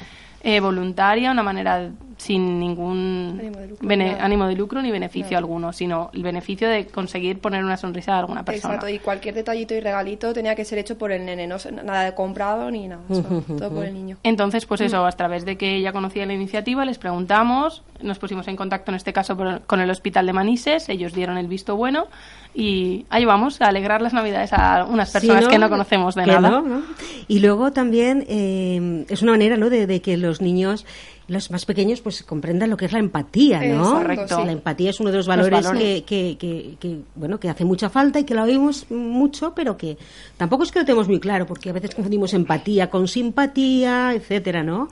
[0.44, 1.90] eh, voluntaria, una manera
[2.22, 4.26] sin ningún Ánimo de lucro, bene- nada.
[4.26, 5.38] ánimo de lucro ni beneficio Nada.
[5.40, 8.76] alguno, sino el beneficio de conseguir poner una sonrisa a alguna persona.
[8.76, 12.04] Exacto, y cualquier detallito y regalito tenía que ser hecho por el nene, no nada
[12.04, 13.24] de comprado ni nada, o sea,
[13.58, 14.18] todo por el niño.
[14.24, 14.86] Entonces, pues Mm.
[14.86, 18.92] eso, a través de que ella conocía la iniciativa, les preguntamos, nos pusimos en contacto
[18.92, 22.06] en este caso por- con el Hospital de Manises, ellos dieron el visto bueno
[22.54, 26.26] y ahí vamos a alegrar las Navidades a unas personas Sí, que no conocemos de
[26.26, 26.50] nada.
[26.50, 26.82] no, ¿no?
[27.28, 29.70] Y luego también eh, es una manera, ¿no?
[29.70, 30.86] De, de que los niños,
[31.32, 33.66] los más pequeños, pues comprendan lo que es la empatía, ¿no?
[33.66, 34.36] Exacto, Correcto.
[34.40, 34.46] sí.
[34.46, 36.04] La empatía es uno de los valores, valores.
[36.04, 39.78] Que, que, que- que, bueno, que hace mucha falta y que la oímos mucho, pero
[39.78, 39.98] que
[40.38, 44.64] tampoco es que lo tenemos muy claro, porque a veces confundimos empatía con simpatía, etcétera,
[44.64, 44.90] ¿no?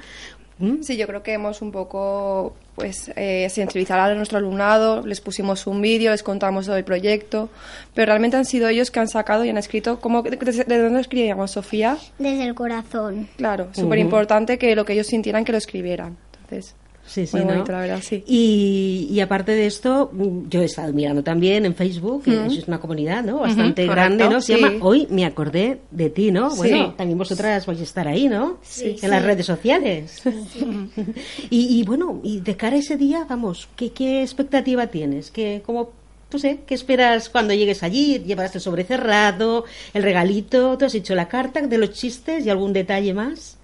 [0.60, 0.82] ¿Mm?
[0.82, 5.68] Sí, yo creo que hemos un poco pues eh, sensibilizar a nuestro alumnado, les pusimos
[5.68, 7.50] un vídeo, les contamos todo el proyecto,
[7.94, 10.80] pero realmente han sido ellos que han sacado y han escrito, ¿cómo, de, de- de
[10.84, 11.98] dónde escribíamos, Sofía?
[12.18, 13.28] Desde el corazón.
[13.38, 16.18] Claro, súper importante que lo que ellos sintieran que lo escribieran.
[16.50, 16.76] Entonces,
[17.08, 17.52] Sí, sí, muy ¿no?
[17.54, 18.24] bonito, la verdad, sí.
[18.28, 22.68] Y, y aparte de esto, mm, yo he estado mirando también en Facebook, que es
[22.68, 23.40] una comunidad, ¿no?
[23.40, 24.40] Bastante grande, ¿no?
[24.42, 24.62] Se sí.
[24.62, 26.56] llama Hoy me acordé de ti, ¿no?
[26.56, 26.94] Bueno, Sí.
[26.98, 28.60] también vosotras vais a estar ahí, ¿no?
[28.62, 30.22] Sí, En las redes sociales.
[31.50, 35.32] y, y bueno, y de cara a ese día, vamos, ¿qué, qué expectativa tienes?
[35.32, 35.90] ¿Qué, cómo,
[36.32, 38.20] no sé, qué esperas cuando llegues allí?
[38.20, 40.78] ¿Llevarás el sobre cerrado, el regalito?
[40.78, 43.58] ¿Tú has hecho la carta de los chistes y algún detalle más?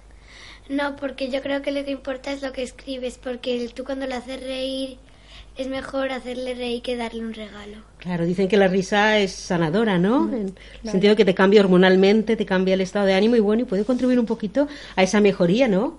[0.68, 4.06] No, porque yo creo que lo que importa es lo que escribes, porque tú cuando
[4.06, 4.98] le haces reír
[5.56, 7.78] es mejor hacerle reír que darle un regalo.
[7.98, 10.28] Claro, dicen que la risa es sanadora, ¿no?
[10.28, 10.54] En
[10.84, 13.64] el sentido que te cambia hormonalmente, te cambia el estado de ánimo y bueno, y
[13.64, 15.98] puede contribuir un poquito a esa mejoría, ¿no?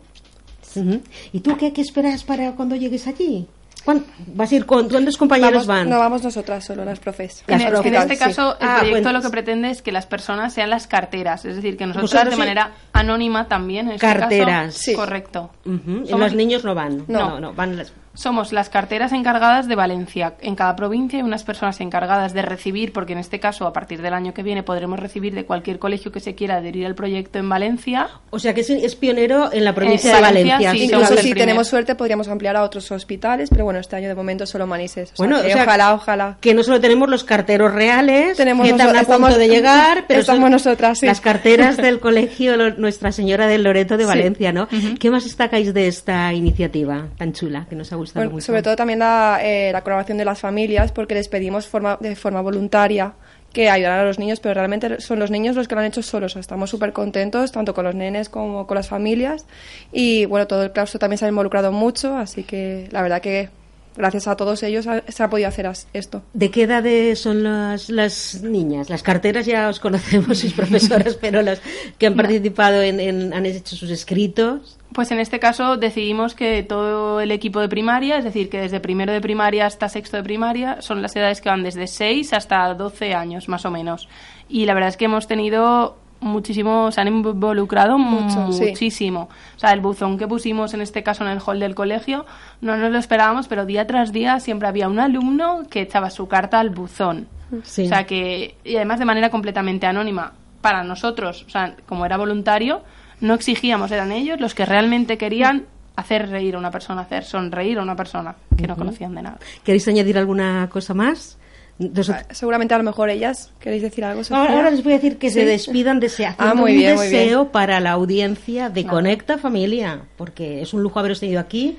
[0.75, 1.01] Ujú.
[1.33, 3.47] ¿Y tú qué, qué esperas para cuando llegues allí?
[3.83, 4.03] ¿Cuán-
[4.33, 5.89] ¿Vas a ir con cuántos compañeros Vamos- van?
[5.89, 7.43] No vamos nosotras solo, las profes.
[7.47, 8.19] En, Las el- en profes, este sí.
[8.19, 9.17] caso, el Ah, proyecto bueno.
[9.19, 12.31] lo que pretende es que las personas sean las carteras, es decir, que nosotros Vosotros
[12.31, 14.65] de sí- manera anónima también, en este Carteras.
[14.75, 14.93] caso, Sí.
[14.93, 15.51] correcto.
[15.65, 17.05] Ujú, y Somos- Los niños no van.
[17.07, 17.29] No.
[17.29, 20.33] no, no, van las- Somos las carteras encargadas de Valencia.
[20.41, 24.01] En cada provincia hay unas personas encargadas de recibir, porque en este caso, a partir
[24.01, 27.37] del año que viene, podremos recibir de cualquier colegio que se quiera adherir al proyecto
[27.37, 28.09] en Valencia.
[28.31, 31.21] O sea que es, es pionero en la provincia En de Valencia, sí, Incluso si
[31.21, 31.37] primer.
[31.37, 35.11] tenemos suerte podríamos ampliar a otros hospitales, pero bueno, este año de momento solo Manises.
[35.11, 36.37] O sea, Bueno, o sea, ojalá, ojalá.
[36.41, 40.05] Que no solo tenemos los carteros reales, Tenemos que están a punto estamos- de llegar,
[40.07, 41.05] pero estamos nosotras, sí.
[41.05, 44.07] las carteras del colegio Lo- Nuestra Señora del Loreto de Sí.
[44.09, 44.67] Valencia, ¿no?
[44.99, 48.75] ¿Qué más destacáis de esta iniciativa tan chula que nos ha gustado Bueno, sobre todo
[48.75, 53.13] también la, eh, la colaboración de las familias, porque les pedimos forma, de forma voluntaria
[53.53, 56.03] que ayudaran a los niños, pero realmente son los niños los que lo han hecho
[56.03, 56.35] solos.
[56.35, 59.45] Estamos súper contentos, tanto con los nenes como con las familias.
[59.91, 63.49] Y bueno, todo el claustro también se ha involucrado mucho, así que la verdad que
[63.97, 66.21] gracias a todos ellos ha- se ha podido hacer esto.
[66.33, 68.89] ¿De qué edades son las, las niñas?
[68.89, 71.61] Las carteras ya os conocemos, sus profesoras, pero las
[71.97, 74.77] que han participado en, en- han hecho sus escritos.
[74.93, 78.79] Pues en este caso decidimos que todo el equipo de primaria, es decir, que desde
[78.79, 82.73] primero de primaria hasta sexto de primaria, son las edades que van desde 6 hasta
[82.73, 84.07] 12 años, más o menos.
[84.47, 88.65] Y la verdad es que hemos tenido muchísimo, se han involucrado Mucho, sí.
[88.69, 89.29] muchísimo.
[89.55, 92.25] O sea, el buzón que pusimos en este caso en el hall del colegio,
[92.61, 96.27] no nos lo esperábamos, pero día tras día siempre había un alumno que echaba su
[96.27, 97.27] carta al buzón.
[97.63, 97.85] Sí.
[97.85, 102.17] O sea que, y además de manera completamente anónima, para nosotros, o sea, como era
[102.17, 102.81] voluntario,
[103.21, 105.65] no exigíamos, eran ellos los que realmente querían
[105.95, 109.39] hacer reír a una persona, hacer sonreír a una persona que no conocían de nada.
[109.63, 111.39] ¿Queréis añadir alguna cosa más?
[111.79, 114.23] Nosotros- Seguramente a lo mejor ellas, ¿queréis decir algo?
[114.23, 114.37] Sofía?
[114.41, 115.45] Ahora, ahora les voy a decir que se Sí.
[115.45, 117.21] despidan haciendo Ah, muy un bien, muy bien.
[117.23, 121.77] deseo para la audiencia de Conecta Familia, porque es un lujo haberos tenido aquí,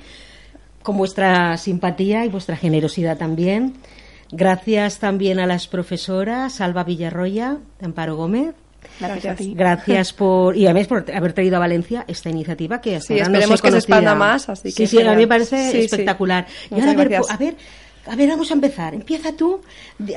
[0.83, 3.73] con vuestra simpatía y vuestra generosidad también.
[4.31, 8.53] Gracias también a las profesoras Alba Villarroya, Amparo Gómez.
[8.99, 9.53] Gracias, a ti.
[9.55, 13.25] Gracias por y además por haber traído a Valencia esta iniciativa que hasta Sí, ahora
[13.29, 15.71] no esperemos se que se expanda más, así sí, que sí, a mí me parece
[15.71, 15.85] Sí, sí.
[15.85, 16.45] espectacular.
[16.71, 17.35] Y Muchas ahora a ver, gracias.
[17.35, 17.55] a ver,
[18.05, 18.93] a ver, vamos a empezar.
[18.95, 19.61] Empieza tú,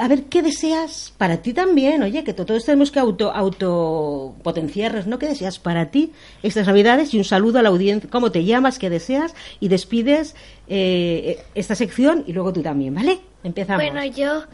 [0.01, 2.03] a ver qué deseas para ti también.
[2.03, 5.19] Oye, que to- todos tenemos que auto autopotenciarnos, ¿no?
[5.19, 6.13] ¿Qué deseas para ti
[6.43, 7.13] estas Navidades?
[7.15, 8.09] Y un saludo a la audiencia.
[8.11, 8.79] ¿Cómo te llamas?
[8.79, 9.35] ¿Qué deseas?
[9.61, 10.35] Y despides
[10.69, 13.21] eh, esta sección y luego tú también, ¿vale?
[13.45, 13.83] Empezamos.
[13.85, 14.45] Bueno, yo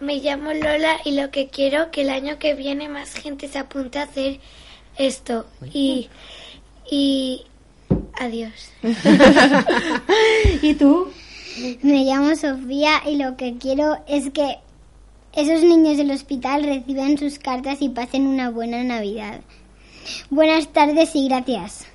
[0.00, 3.58] me llamo Lola y lo que quiero que el año que viene más gente se
[3.58, 4.40] apunte a hacer
[4.98, 5.46] esto.
[5.72, 6.08] Y,
[6.90, 7.42] y
[8.18, 8.52] adiós.
[10.62, 11.08] ¿Y tú?
[11.82, 14.58] Me llamo Sofía y lo que quiero es que
[15.34, 19.40] esos niños del hospital reciban sus cartas y pasen una buena Navidad.
[20.30, 21.86] Buenas tardes y gracias.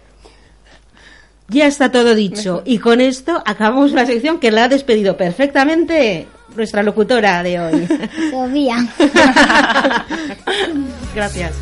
[1.48, 2.62] Ya está todo dicho.
[2.66, 7.88] Y con esto acabamos la sección que la ha despedido perfectamente nuestra locutora de hoy.
[8.32, 8.88] Sofía.
[11.16, 11.54] Gracias.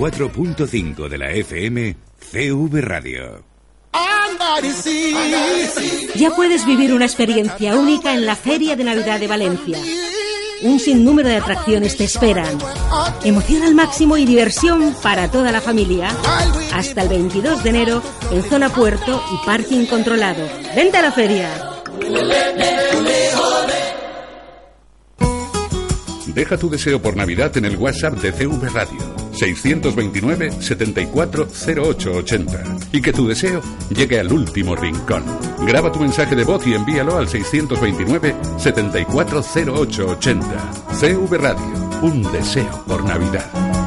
[0.00, 1.94] 94.5 de la FM,
[2.32, 3.44] CV Radio.
[6.14, 9.76] Ya puedes vivir una experiencia única en la Feria de Navidad de Valencia.
[10.62, 12.56] Un sinnúmero de atracciones te esperan.
[13.24, 16.08] Emoción al máximo y diversión para toda la familia.
[16.72, 20.48] Hasta el 22 de enero en zona puerto y parking controlado.
[20.74, 21.50] Vente a la feria.
[26.28, 32.62] Deja tu deseo por Navidad en el WhatsApp de CV Radio 629 740880
[32.92, 35.24] y que tu deseo llegue al último rincón.
[35.66, 40.46] Graba tu mensaje de voz y envíalo al 629 740880.
[40.92, 41.64] CV Radio,
[42.02, 43.79] un deseo por Navidad.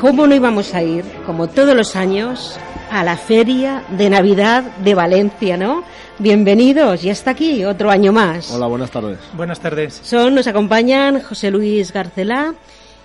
[0.00, 2.58] ¿Cómo no íbamos a ir, como todos los años,
[2.90, 5.82] a la Feria de Navidad de Valencia, ¿no?
[6.18, 8.50] Bienvenidos, ya está aquí, otro año más.
[8.52, 9.18] Hola, buenas tardes.
[9.36, 10.00] Buenas tardes.
[10.02, 12.54] Son, nos acompañan José Luis Garcelá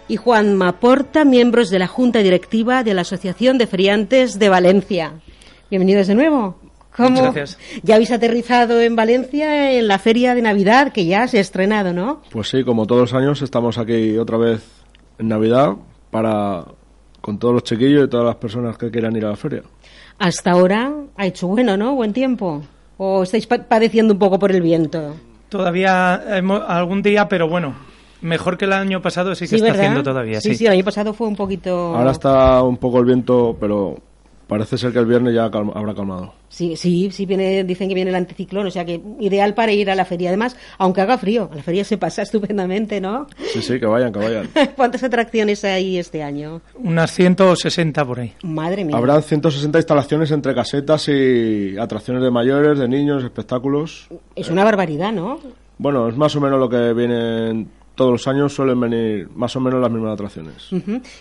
[0.07, 5.13] y Juan Maporta, miembros de la Junta Directiva de la Asociación de Feriantes de Valencia.
[5.69, 6.59] Bienvenidos de nuevo.
[6.95, 7.09] ¿Cómo?
[7.09, 7.59] Muchas gracias.
[7.81, 11.91] Ya habéis aterrizado en Valencia en la Feria de Navidad, que ya se ha estrenado,
[11.91, 12.21] ¿no?
[12.31, 14.61] Pues sí, como todos los años, estamos aquí otra vez
[15.17, 15.73] en Navidad
[16.11, 16.65] para
[17.23, 19.63] con todos los chiquillos y todas las personas que quieran ir a la feria.
[20.19, 21.95] Hasta ahora ha hecho bueno, ¿no?
[21.95, 22.61] Buen tiempo.
[22.97, 25.15] ¿O estáis pa- padeciendo un poco por el viento?
[25.47, 27.75] Todavía hemos- algún día, pero bueno,
[28.21, 29.79] mejor que el año pasado sí que está ¿verdad?
[29.81, 30.41] haciendo todavía.
[30.41, 31.95] Sí, Sí, sí, el año pasado fue un poquito...
[31.95, 33.95] Ahora está un poco el viento, pero
[34.47, 36.33] parece ser que el viernes ya calma- habrá calmado.
[36.49, 39.89] Sí, sí, sí viene, dicen que viene el anticiclón, o sea que ideal para ir
[39.89, 40.29] a la feria.
[40.29, 43.27] Además, aunque haga frío, a la feria se pasa estupendamente, ¿no?
[43.53, 44.49] Sí, sí, que vayan, que vayan.
[44.75, 46.61] ¿Cuántas atracciones hay este año?
[46.75, 48.33] Unas 160 por ahí.
[48.43, 48.95] Madre mía.
[48.97, 54.07] Habrán 160 instalaciones entre casetas y atracciones de mayores, de niños, espectáculos.
[54.35, 55.39] Es una barbaridad, ¿no?
[55.79, 59.59] Bueno, es más o menos lo que vienen todos los años, suelen venir más o
[59.59, 60.67] menos las mismas atracciones.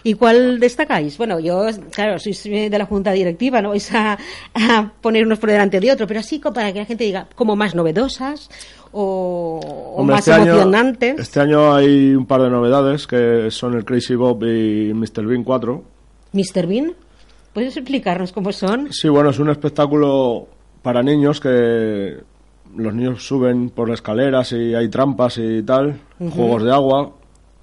[0.02, 1.18] ¿Y cuál destacáis?
[1.18, 4.16] Bueno, yo, claro, sois eh, de la junta directiva, no vais a,
[4.54, 7.56] a poner unos por delante de otro, pero así para que la gente diga, como
[7.56, 8.48] más novedosas
[8.92, 10.54] o, más este año-
[11.18, 15.26] este año hay un par de novedades que son el Crazy Bob y Mr.
[15.26, 15.82] Bean 4.
[16.32, 16.66] Mr.
[16.66, 16.92] Bean,
[17.52, 18.92] ¿puedes explicarnos cómo son?
[18.92, 20.46] Sí, bueno, es un espectáculo
[20.82, 22.16] para niños que
[22.76, 27.12] los niños suben por escaleras y hay trampas y tal, juegos de agua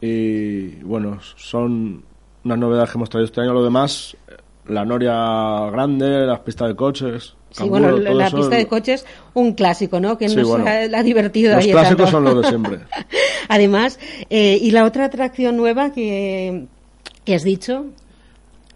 [0.02, 2.04] y bueno, son
[2.44, 3.54] unas novedades que hemos traído este año.
[3.54, 4.16] Lo demás,
[4.68, 7.36] la noria grande, las pistas de coches.
[7.52, 8.38] Sí, bueno, la, todo la eso.
[8.38, 10.18] pista de coches, un clásico, ¿no?
[10.18, 10.66] Que Sí, nos bueno.
[10.68, 12.12] ha, la ha divertido Los ahí clásicos tanto.
[12.12, 12.80] son los de siempre.
[13.50, 14.00] Además,
[14.30, 16.68] eh, y la otra atracción nueva que,
[17.26, 17.88] que has dicho,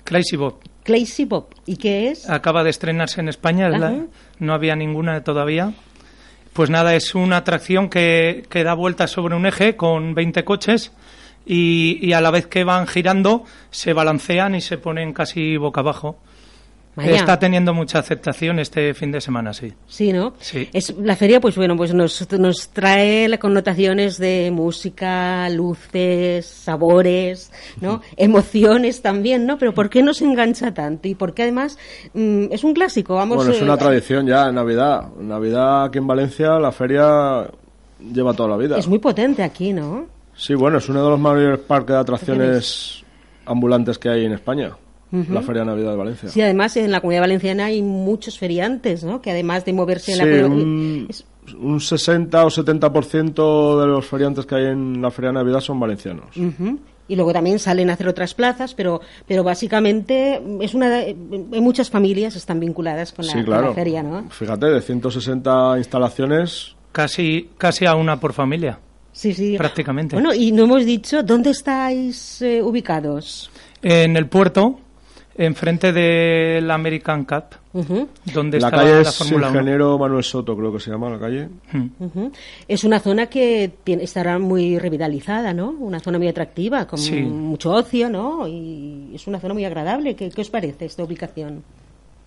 [0.04, 1.54] Crazy Bob Crazy Pop.
[1.68, 2.30] ¿Y qué es?
[2.30, 4.06] acaba de estrenarse en España, la-
[4.40, 5.74] no había ninguna todavía.
[6.54, 10.92] Pues nada, es una atracción que, que da vueltas sobre un eje con 20 coches
[11.48, 15.82] y, y a la vez que van girando se balancean y se ponen casi boca
[15.82, 16.20] abajo.
[16.96, 17.16] Vaya.
[17.16, 19.74] Está teniendo mucha aceptación este fin de semana, sí.
[19.88, 20.36] Sí, ¿no?
[20.40, 20.70] Sí.
[20.74, 27.52] Es, la feria, pues bueno, pues nos, nos trae las connotaciones de música, luces, sabores,
[27.82, 28.02] ¿no?
[28.16, 29.58] Emociones también, ¿no?
[29.58, 31.08] Pero ¿por qué nos engancha tanto?
[31.08, 31.80] Y por qué además
[32.14, 33.38] mm, es un clásico, vamos.
[33.38, 35.08] Bueno, es eh, una tradición ya en Navidad.
[35.20, 37.50] Navidad aquí en Valencia la feria
[38.00, 38.78] lleva toda la vida.
[38.78, 40.06] Es muy potente aquí, ¿no?
[40.36, 43.04] Sí, bueno, es uno de los mayores parques de atracciones
[43.46, 44.76] ambulantes que hay en España.
[45.30, 46.30] La Feria de Navidad de Valencia.
[46.30, 49.22] Sí, además en la comunidad valenciana hay muchos feriantes, ¿no?
[49.22, 50.66] Que además de moverse en Sí, la comunidad...
[50.66, 51.08] un,
[51.74, 55.80] un 60 o 70% de los feriantes que hay en la Feria de Navidad son
[55.80, 56.36] valencianos.
[57.08, 61.14] Y luego también salen a hacer otras plazas, pero, pero básicamente es una, hay
[61.62, 63.68] muchas familias están vinculadas con la, sí, con claro.
[63.68, 64.30] la feria, ¿no?
[64.30, 68.80] Fíjate, de 160 instalaciones, Casi, casi a una por familia.
[69.12, 69.56] Sí, sí.
[69.58, 70.16] Prácticamente.
[70.16, 73.50] Bueno, y no hemos dicho dónde estáis eh, ubicados.
[73.82, 74.80] En el puerto,
[75.36, 79.58] enfrente del American Cup, Ujú, donde la está calle la es Fórmula 1.
[79.60, 81.50] Ingeniero Manuel Soto, creo que se llama la calle.
[82.00, 82.32] ujú.
[82.68, 85.72] Es una zona que tiene- estará muy revitalizada, ¿no?
[85.72, 87.22] Una zona muy atractiva, con Sí.
[87.22, 88.48] mucho ocio, ¿no?
[88.48, 90.16] Y es una zona muy agradable.
[90.16, 91.64] ¿Qué, qué os parece esta ubicación?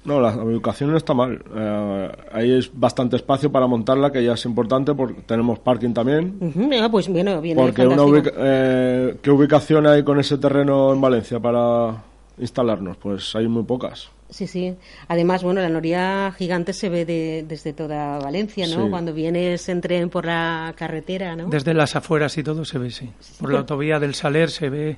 [0.05, 1.43] No, la ubicación no está mal.
[1.55, 6.37] Eh, ahí es bastante espacio para montarla, que ya es importante, porque tenemos parking también.
[6.41, 10.93] Ujú, ah, pues bueno, viene Porque una ubica- eh, ¿qué ubicación hay con ese terreno
[10.93, 11.97] en Valencia para
[12.39, 12.97] instalarnos?
[12.97, 14.11] Pues hay muy pocas.
[14.29, 14.75] Sí, sí.
[15.07, 18.85] Además, bueno, la noria gigante se ve de- desde toda Valencia, ¿no?
[18.85, 18.91] Sí.
[18.91, 21.49] Cuando vienes en tren por la carretera, ¿no?
[21.49, 23.09] Desde las afueras y todo se ve, sí.
[23.41, 24.97] Por la autovía del Saler se ve.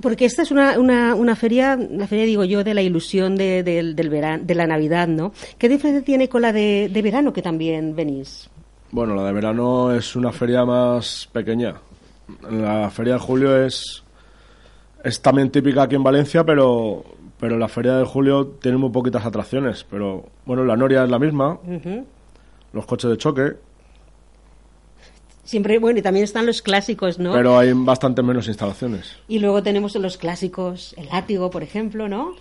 [0.00, 3.62] Porque esta es una, una, una feria, la feria, digo yo, de la ilusión de,
[3.62, 5.32] del del verano, de la Navidad, ¿no?
[5.58, 8.48] ¿Qué diferencia tiene con la de, de verano que también venís?
[8.90, 11.74] Bueno, la de verano es una feria más pequeña.
[12.50, 14.01] La feria de julio es,
[15.02, 17.04] es también típica aquí en Valencia, pero,
[17.38, 19.84] pero la feria de julio tiene muy poquitas atracciones.
[19.90, 21.58] Pero bueno, la noria es la misma,
[22.72, 23.52] los coches de choque,
[25.44, 27.32] Siempre, bueno, y también están los clásicos, ¿no?
[27.32, 29.16] pero hay bastante menos instalaciones.
[29.26, 32.36] Y luego tenemos los clásicos, el látigo, por ejemplo, ¿no?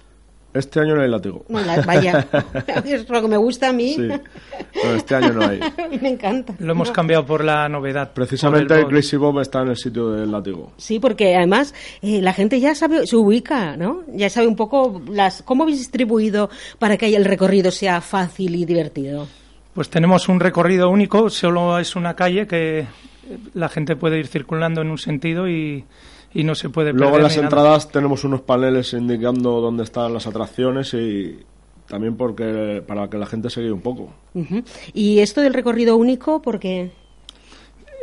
[0.54, 1.46] Este año no hay látigo.
[1.48, 2.28] No, vaya,
[2.86, 3.94] es lo que me gusta a mí.
[3.96, 4.08] Sí,
[4.74, 5.60] pero este año no hay.
[5.62, 6.54] A mí me encanta.
[6.60, 8.12] Lo hemos cambiado por la novedad.
[8.14, 8.88] Precisamente el.
[8.88, 10.74] Crazy Bob está en el sitio del látigo.
[10.78, 14.04] Sí, porque además eh, la gente ya sabe, se ubica, ¿no?
[14.14, 16.50] Ya sabe un poco las cómo habéis distribuido
[16.80, 19.28] para que el recorrido sea fácil y divertido.
[19.74, 22.88] Pues tenemos un recorrido único, solo es una calle que
[23.54, 25.86] la gente puede ir circulando en un sentido y,
[26.34, 27.48] y no se puede Luego en las nada.
[27.48, 31.40] entradas tenemos unos paneles indicando dónde están las atracciones y
[31.88, 34.14] también porque para que la gente se guíe un poco.
[34.94, 36.92] Y esto del recorrido único, porque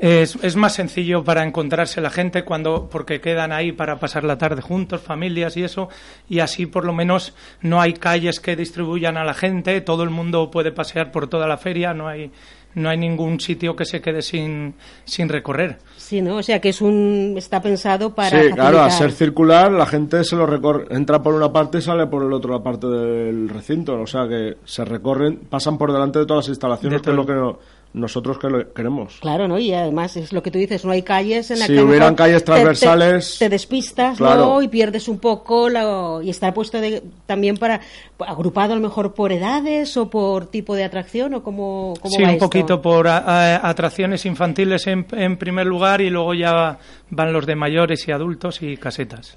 [0.00, 4.38] Es, es más sencillo para encontrarse la gente cuando porque quedan ahí para pasar la
[4.38, 5.88] tarde juntos, familias y eso,
[6.28, 10.10] y así por lo menos no hay calles que distribuyan a la gente, todo el
[10.10, 12.30] mundo puede pasear por toda la feria, no hay
[12.78, 14.74] no hay ningún sitio que se quede sin,
[15.04, 15.78] sin recorrer.
[15.96, 16.36] sí, ¿no?
[16.36, 19.10] O sea, que es un está pensado para sí, claro, al facilitar.
[19.10, 22.32] ser circular la gente se lo recorre, entra por una parte y sale por el
[22.32, 26.44] otro la parte del recinto, o sea que se recorren, pasan por delante de todas
[26.46, 27.58] las instalaciones, De que es lo que no-
[27.94, 29.18] nosotros que lo- queremos.
[29.20, 29.58] Claro, ¿no?
[29.58, 32.14] Y además es lo que tú dices, no hay calles en las Si que hubieran
[32.14, 34.44] calles te- te- transversales, te, despistas, claro.
[34.46, 34.62] ¿no?
[34.62, 37.80] Y pierdes un poco la- y está puesto de- también para
[38.18, 42.22] agrupado a lo mejor por edades o por tipo de atracción o cómo, cómo Sí,
[42.22, 42.46] va un esto?
[42.46, 43.18] poquito por a-
[43.56, 46.78] a- atracciones infantiles en, en primer lugar y luego ya
[47.10, 49.32] van los de mayores y adultos y casetas.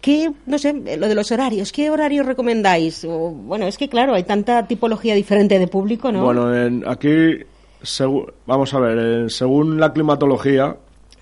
[0.00, 3.04] ¿Qué, no sé, lo de los horarios, qué horarios recomendáis?
[3.04, 6.24] O, bueno, es que claro, hay tanta tipología diferente de público, ¿no?
[6.24, 7.38] Bueno, en- aquí,
[7.86, 10.76] segu- vamos a ver, en- según la climatología,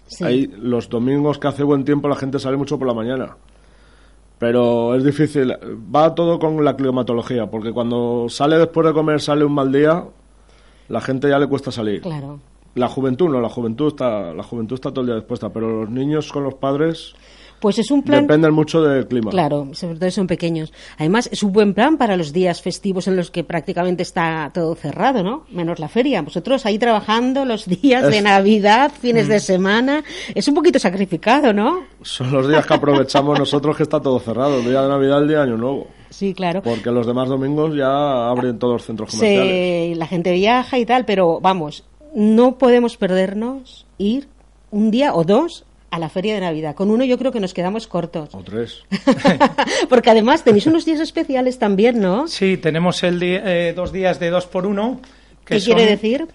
[0.07, 0.25] Sí.
[0.25, 3.37] hay los domingos que hace buen tiempo la gente sale mucho por la mañana.
[4.39, 5.53] Pero es difícil,
[5.95, 10.05] va todo con la climatología, porque cuando sale después de comer, sale un mal día,
[10.89, 12.03] la gente ya le cuesta salir.
[12.03, 12.41] Claro.
[12.75, 15.91] La juventud no, la juventud está, la juventud está todo el día dispuesta, pero los
[15.91, 17.15] niños con los padres
[17.61, 18.23] Pues es un plan...
[18.23, 19.31] dependen mucho del clima.
[19.31, 20.73] Claro, sobre todo son pequeños.
[20.99, 24.75] Además, es un buen plan para los días festivos en los que prácticamente está todo
[24.75, 25.45] cerrado, ¿no?
[25.51, 26.23] Menos la feria.
[26.23, 29.31] Vosotros ahí trabajando los días de Navidad, fines Mm.
[29.31, 30.05] de semana.
[30.35, 31.85] Es un poquito sacrificado, ¿no?
[32.03, 35.29] Son los días que aprovechamos nosotros que está todo cerrado, el día de Navidad, el
[35.29, 35.87] día de Año Nuevo.
[36.11, 36.63] Sí, claro.
[36.63, 39.93] Porque los demás domingos ya abren todos los centros comerciales.
[39.93, 41.85] Se, la gente viaja y tal, pero vamos,
[42.15, 44.29] no podemos perdernos ir
[44.71, 46.75] un día o dos a la feria de Navidad.
[46.75, 48.35] Con uno yo creo que nos quedamos cortos.
[48.35, 48.83] O tres.
[49.89, 52.27] Porque además tenéis unos días especiales también, ¿no?
[52.27, 55.01] Sí, tenemos el eh, dos días de dos por uno.
[55.45, 56.27] Que ¿Qué quiere decir?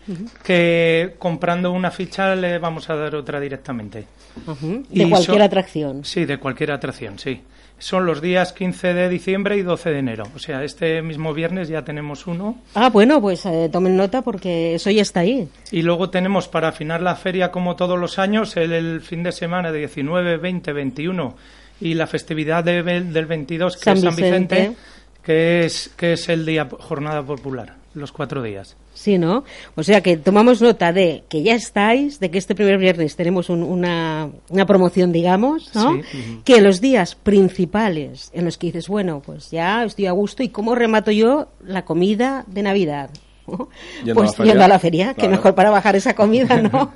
[0.43, 4.05] Que comprando una ficha le vamos a dar otra directamente.
[4.45, 6.05] De cualquier son- atracción.
[6.05, 7.41] Sí, de cualquier atracción, sí.
[7.79, 10.25] Son los días 15 de diciembre y 12 de enero.
[10.35, 12.57] O sea, este mismo viernes ya tenemos uno.
[12.75, 15.47] Ah, bueno, pues eh, tomen nota porque eso ya está ahí.
[15.71, 19.31] Y luego tenemos para afinar la feria, como todos los años, el, el fin de
[19.31, 21.35] semana de 19, 20, 21
[21.81, 24.77] y la festividad de- del 22, que San es San Vicente, Vicente.
[25.23, 28.75] que, es, que es el día jornada popular, los cuatro días.
[28.99, 29.45] Sí, ¿no?
[29.75, 33.49] O sea que tomamos nota de que ya estáis, de que este primer viernes tenemos
[33.49, 35.93] un- una, una promoción, digamos, ¿no?
[36.11, 36.41] Sí.
[36.43, 40.49] Que los días principales en los que dices, bueno, pues ya estoy a gusto y
[40.49, 43.09] cómo remato yo la comida de Navidad.
[43.47, 43.69] ¿no?
[44.03, 46.91] Yendo a pues yendo a la feria, que mejor para bajar esa comida, ¿no?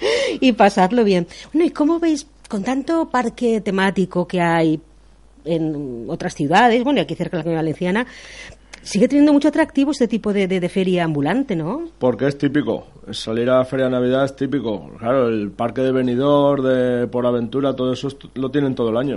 [0.40, 1.26] y pasarlo bien.
[1.52, 4.80] Bueno, ¿y cómo veis con tanto parque temático que hay
[5.44, 8.06] en otras ciudades, bueno, y aquí cerca de la Comunidad Valenciana,
[8.84, 11.88] sigue teniendo mucho atractivo este tipo de, de- de feria ambulante, ¿no?
[11.98, 12.86] Porque es típico.
[13.10, 14.90] Salir a la Feria de Navidad es típico.
[14.98, 18.96] Claro, el parque de Benidorm, de Por Aventura, todo eso es- lo tienen todo el
[18.96, 19.16] año.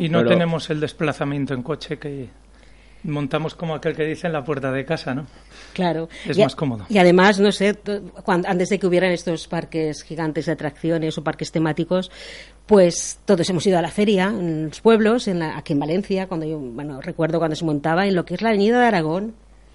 [0.00, 2.28] Y no Pero- tenemos el desplazamiento en coche que
[3.06, 5.26] montamos como aquel que dice en la puerta de casa, ¿no?
[5.72, 6.08] Claro.
[6.26, 6.86] Es Y más cómodo.
[6.88, 11.16] Y además, no sé, to- cuan- antes de que hubieran estos parques gigantes de atracciones
[11.18, 12.10] o parques temáticos,
[12.66, 16.26] pues todos hemos ido a la feria en los pueblos, en la- aquí en Valencia,
[16.26, 19.34] cuando yo, bueno, recuerdo cuando se montaba en lo que es la Avenida de Aragón.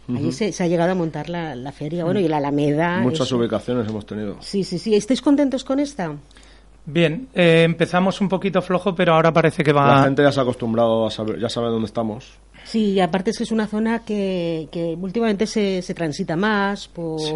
[0.10, 0.32] Allí Ujú.
[0.32, 3.00] se, se ha llegado a montar la, la feria, bueno, y la Alameda.
[3.00, 3.38] Muchas eso.
[3.38, 4.38] ubicaciones hemos tenido.
[4.42, 4.96] Sí, sí, sí.
[4.96, 6.14] ¿Estáis contentos con esta?
[6.86, 9.98] Bien, eh, empezamos un poquito flojo, pero ahora parece que va...
[9.98, 12.34] La gente ya se ha acostumbrado a saber, ya sabe dónde estamos.
[12.72, 16.88] Sí, y aparte es que es una zona que, que últimamente se, se transita más
[16.88, 17.34] por, Sí.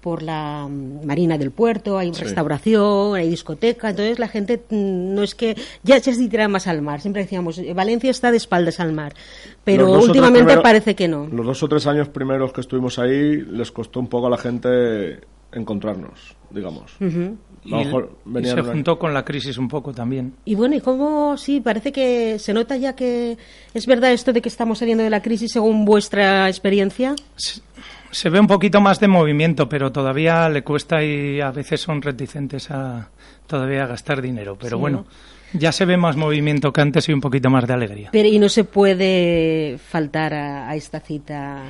[0.00, 2.24] por la mm, marina del puerto, hay Sí.
[2.24, 5.54] restauración, hay discoteca, entonces la gente mm, no es que
[5.84, 8.92] ya, ya se tira más al mar, siempre decíamos, eh, Valencia está de espaldas al
[8.92, 9.14] mar,
[9.62, 11.26] pero últimamente primeros- parece que no.
[11.28, 14.38] Los dos o tres años primeros que estuvimos ahí les costó un poco a la
[14.38, 15.20] gente
[15.52, 16.92] encontrarnos, digamos.
[17.00, 17.36] Ujú.
[17.64, 20.34] Y, A lo mejor y venían se una- juntó con la crisis un poco también.
[20.44, 23.38] Y bueno, y cómo, sí, parece que se nota ya que
[23.72, 27.14] es verdad esto de que estamos saliendo de la crisis según vuestra experiencia.
[28.10, 32.00] Se ve un poquito más de movimiento, pero todavía le cuesta y a veces son
[32.02, 33.08] reticentes a
[33.46, 34.56] todavía a gastar dinero.
[34.60, 35.06] Pero Sí, bueno,
[35.54, 38.10] ya se ve más movimiento que antes y un poquito más de alegría.
[38.12, 41.62] Pero y no se puede faltar a, a esta cita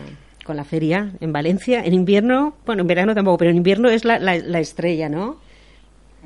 [0.45, 1.83] con la feria en Valencia.
[1.85, 5.37] En invierno, bueno, en verano tampoco, pero en invierno es la, la, la estrella, ¿no?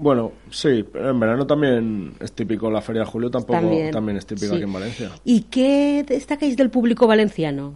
[0.01, 2.71] Bueno, sí, pero en verano también es típico.
[2.71, 4.55] La Feria de Julio tampoco También, también, es típica sí.
[4.55, 5.11] aquí en Valencia.
[5.25, 7.75] ¿Y qué destacáis del público valenciano?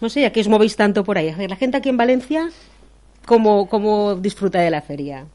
[0.00, 1.32] No sé, ya que os movéis tanto por ahí.
[1.48, 2.50] La gente aquí en Valencia,
[3.26, 5.26] ¿cómo, cómo disfruta de la feria?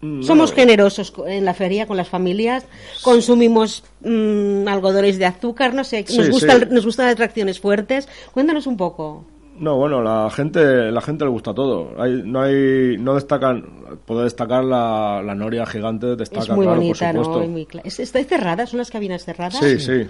[0.00, 2.64] Mm, Somos generosos en la feria con las familias,
[3.02, 6.64] consumimos mm, algodones de azúcar, no sé, nos, Sí, gusta, sí.
[6.70, 8.08] nos gustan las atracciones fuertes.
[8.32, 9.24] Cuéntanos un poco.
[9.58, 11.92] No, bueno, la gente, la gente le gusta todo.
[12.00, 13.64] Hay, no hay, no destacan,
[14.04, 17.24] puede destacar la, la noria gigante, destaca, es muy claro, bonita, por ¿no?
[17.24, 17.44] supuesto.
[17.44, 18.66] Y muy ¿Es- ¿Está cerrada?
[18.66, 19.58] ¿Son las cabinas cerradas?
[19.58, 20.06] Sí, sí.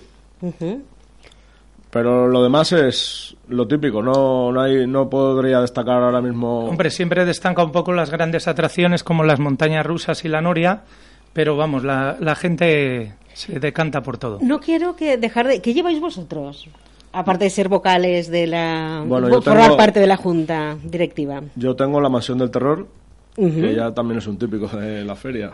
[1.90, 4.02] Pero lo demás es lo típico.
[4.02, 6.64] No, no hay, no podría destacar ahora mismo.
[6.66, 10.82] Hombre, siempre destaca un poco las grandes atracciones como las montañas rusas y la noria,
[11.32, 14.38] pero vamos, la, la gente se decanta por todo.
[14.42, 15.62] No quiero que dejar de...
[15.62, 16.68] ¿Qué lleváis vosotros?
[17.18, 19.02] Aparte de ser vocales de la...
[19.06, 21.42] Bueno, yo formar tengo- parte de la junta directiva.
[21.54, 22.86] Yo tengo la mansión del terror,
[23.34, 25.52] que ya también es un típico de la feria.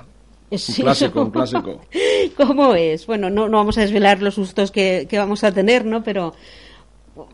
[0.50, 1.80] Sí, un clásico, un clásico.
[2.36, 3.06] ¿Cómo es?
[3.06, 6.02] Bueno, no, no vamos a desvelar los sustos que, que vamos a tener, ¿no?
[6.02, 6.34] Pero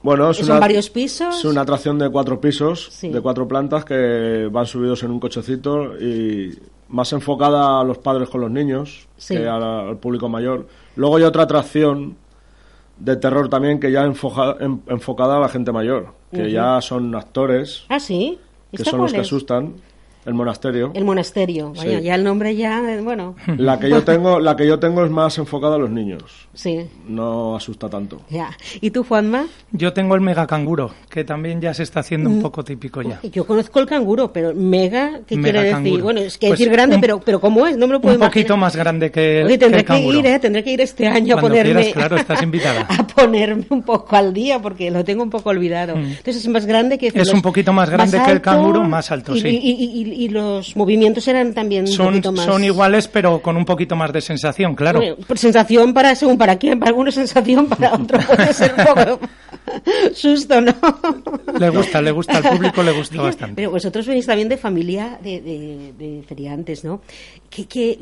[0.03, 1.39] Bueno, es ¿Son una, varios pisos?
[1.39, 3.09] Es una atracción de cuatro pisos, Sí.
[3.09, 6.57] de cuatro plantas que van subidos en un cochecito y
[6.89, 9.37] más enfocada a los padres con los niños Sí.
[9.37, 10.66] que al público mayor.
[10.97, 12.16] Luego hay otra atracción
[12.99, 17.15] de terror también que ya enfoja- en- enfocada a la gente mayor, que ya son
[17.15, 18.39] actores, Ah, sí.
[18.71, 19.75] que ¿Esta son los que asustan,
[20.29, 20.93] el monasterio.
[20.95, 21.72] El monasterio.
[21.76, 22.05] Vaya, Sí.
[22.05, 23.35] ya el nombre ya, eh, bueno.
[23.57, 26.22] La que yo tengo, la que yo tengo es más enfocada a los niños,
[26.55, 28.20] Sí, no asusta tanto.
[28.31, 28.51] ya.
[28.81, 29.47] ¿Y tú, Juanma?
[29.72, 32.35] Yo tengo el mega canguro, que también ya se está haciendo Mm.
[32.35, 33.20] un poco típico ya.
[33.33, 35.72] Yo conozco el canguro, pero mega, ¿qué Mega quiere decir?
[35.85, 36.05] canguro.
[36.05, 37.76] Bueno, es que Pues decir grande, un- pero, pero ¿cómo es?
[37.76, 38.59] No me lo puedo Un poquito imaginar.
[38.59, 40.18] más grande que el, Oye, que tendré el que, canguro.
[40.18, 40.39] ir, ¿eh?
[40.39, 41.83] Tendré que ir este año a Cuando ponerme...
[41.83, 42.87] quieras, claro, estás invitada.
[42.99, 45.97] A ponerme un poco al día, porque lo tengo un poco olvidado.
[45.97, 46.01] Mm.
[46.05, 47.07] Entonces es más grande que...
[47.09, 49.49] Es los- un poquito más grande que el alto, canguro, más alto, y, sí.
[49.49, 52.45] Y, y- y- los movimientos eran también un Son, poquito más...
[52.45, 54.99] son iguales, pero con un poquito más de sensación, claro.
[55.01, 58.85] Bueno, por sensación para según para quién, para algunos sensación, para otro puede ser un
[58.85, 59.21] poco
[60.14, 60.75] susto, ¿no?
[61.59, 63.55] Le gusta, le gusta, al público le gusta bastante.
[63.57, 67.01] Pero vosotros venís también de familia de, de, de feriantes, ¿no?
[67.51, 67.99] ¿Qué, qué,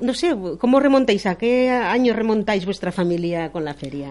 [0.00, 1.26] no sé, ¿cómo remontáis?
[1.26, 4.10] ¿A qué año remontáis vuestra familia con la feria?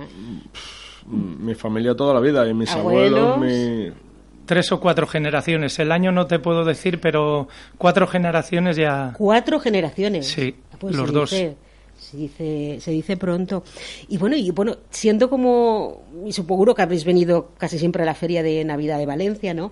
[1.07, 3.35] Mi familia toda la vida y mis Abuelos.
[3.35, 3.91] abuelos, mi,
[4.45, 5.77] Tres o cuatro generaciones.
[5.79, 9.13] El año no te puedo decir, pero cuatro generaciones ya.
[9.17, 10.27] Cuatro generaciones.
[10.27, 11.31] Sí, Pues los se dos.
[11.31, 11.55] dice-
[11.97, 13.63] se dice, se dice pronto.
[14.09, 18.13] Y bueno, y bueno, siendo como, y supongo que habréis venido casi siempre a la
[18.13, 19.71] feria de Navidad de Valencia, ¿no?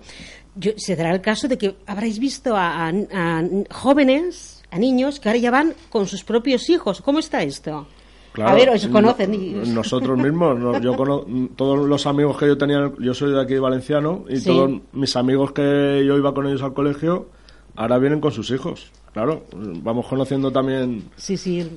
[0.56, 5.20] Yo, se dará el caso de que habréis visto a, a- a jóvenes, a niños,
[5.20, 7.00] que ahora ya van con sus propios hijos.
[7.02, 7.86] ¿Cómo está esto?
[8.34, 9.32] Claro, a ver, os conocen.
[9.32, 11.24] y- Nosotros mismos, no, yo cono-
[11.56, 14.46] todos los amigos que yo tenía, yo soy de aquí valenciano y Sí.
[14.50, 17.28] todos mis amigos que yo iba con ellos al colegio,
[17.76, 18.90] ahora vienen con sus hijos.
[19.12, 19.44] Claro,
[19.82, 21.04] vamos conociendo también.
[21.16, 21.70] Sí, sí.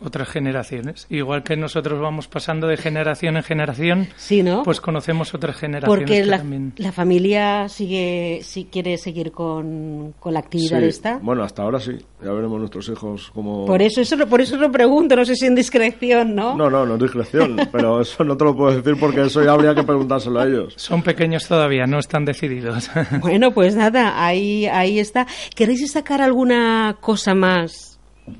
[0.00, 1.06] Otras generaciones.
[1.10, 4.62] Igual que nosotros vamos pasando de generación en generación, Sí, ¿no?
[4.62, 6.72] pues conocemos otras generaciones Porque que la, también.
[6.76, 11.18] la familia sigue, si quiere seguir con, con la actividad Sí, esta.
[11.20, 11.92] Bueno, hasta ahora sí.
[12.24, 13.64] Ya veremos nuestros hijos como.
[13.66, 16.56] Por eso, eso, lo- por eso lo pregunto, no sé si en discreción, ¿no?
[16.56, 19.52] No, no, no es discreción, pero eso no te lo puedo decir porque eso ya
[19.52, 20.74] habría que preguntárselo a ellos.
[20.76, 22.90] Son pequeños todavía, no están decididos.
[23.20, 25.26] Bueno, pues nada, ahí, ahí está.
[25.54, 27.87] ¿Queréis destacar alguna cosa más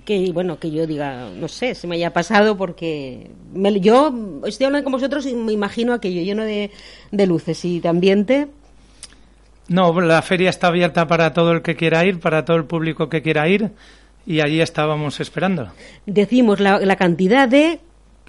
[0.05, 4.67] que, bueno, que yo diga, no sé, se me haya pasado porque me- yo estoy
[4.67, 6.71] hablando con vosotros y me imagino aquello lleno de,
[7.11, 8.49] de luces y de ambiente.
[9.69, 13.09] No, la feria está abierta para todo el que quiera ir, para todo el público
[13.09, 13.71] que quiera ir,
[14.27, 15.69] y allí estábamos esperando.
[16.07, 17.81] Decimos la, la cantidad de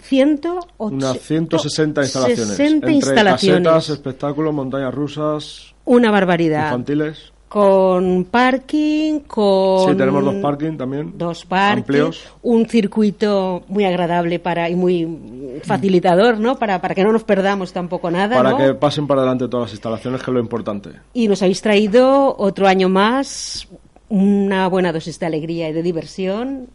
[0.02, 2.48] 108 Unas 160 instalaciones.
[2.50, 3.64] 60 entre instalaciones.
[3.68, 6.66] casetas, espectáculos, montañas rusas, Una barbaridad.
[6.68, 7.32] infantiles.
[7.50, 9.90] Con parking, con...
[9.90, 11.14] Sí, tenemos dos parking también.
[11.18, 12.28] Dos parking, Amplios.
[12.44, 16.60] un circuito muy agradable para y muy facilitador, ¿no?
[16.60, 18.58] Para, para que no nos perdamos tampoco nada, Para ¿no?
[18.58, 20.92] que pasen para adelante todas las instalaciones, que es lo importante.
[21.14, 23.68] Y nos habéis traído otro año más
[24.10, 26.68] una buena dosis de alegría y de diversión,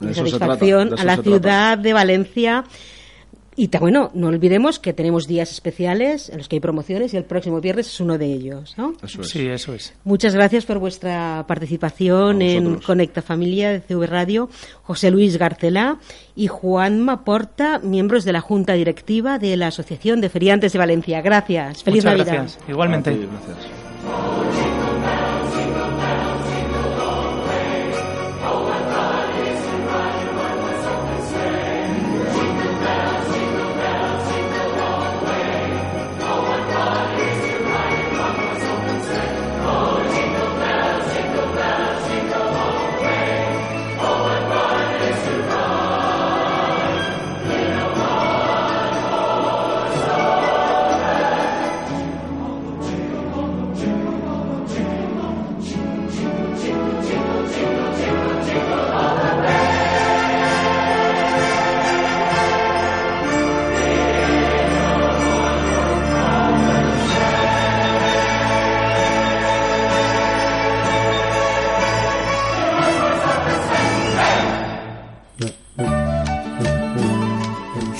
[0.00, 2.64] De satisfacción trata, de a la ciudad de Valencia.
[3.60, 7.24] Y bueno, no olvidemos que tenemos días especiales en los que hay promociones y el
[7.24, 8.92] próximo viernes es uno de ellos, ¿no?
[9.04, 9.94] Sí, eso es.
[10.04, 14.48] Muchas gracias por vuestra participación en Conecta Familia de CV Radio,
[14.84, 15.98] José Luis Garcelá
[16.36, 21.20] y Juan Maporta, miembros de la Junta Directiva de la Asociación de Feriantes de Valencia.
[21.20, 21.82] Gracias.
[21.82, 22.34] Feliz Muchas Navidad.
[22.34, 22.68] gracias.
[22.68, 23.10] Igualmente.
[23.10, 24.77] Gracias.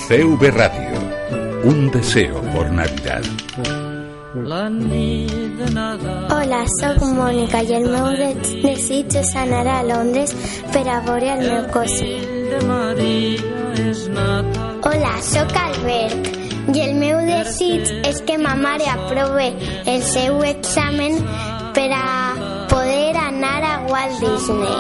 [0.09, 0.99] CV Radio.
[1.65, 3.23] Un deseo por Navidad.
[6.31, 10.35] Hola, sóc Mònica i el meu de- desig és anar a Londres
[10.73, 12.13] per a veure el meu cosí.
[14.85, 16.29] Hola, sóc Albert
[16.75, 19.53] i el meu desig és que ma mare aprove
[19.87, 21.19] el seu examen
[21.75, 24.79] per a poder anar a Walt Disney.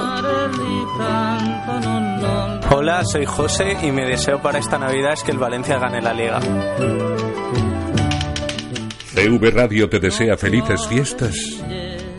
[2.70, 6.12] Hola, soy José y mi deseo para esta Navidad es que el Valencia gane la
[6.12, 6.40] liga.
[9.14, 11.34] CV Radio te desea felices fiestas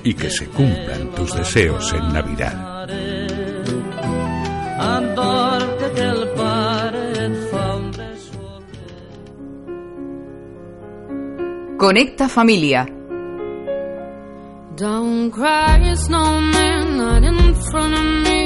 [0.03, 2.69] y que se cumplan tus deseos en Navidad.
[11.77, 12.85] Conecta Familia.
[14.75, 18.38] Don't cry, snowman, not in front of me.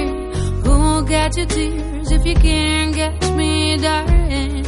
[1.14, 4.66] Who'll get your tears if you can't catch me, darling?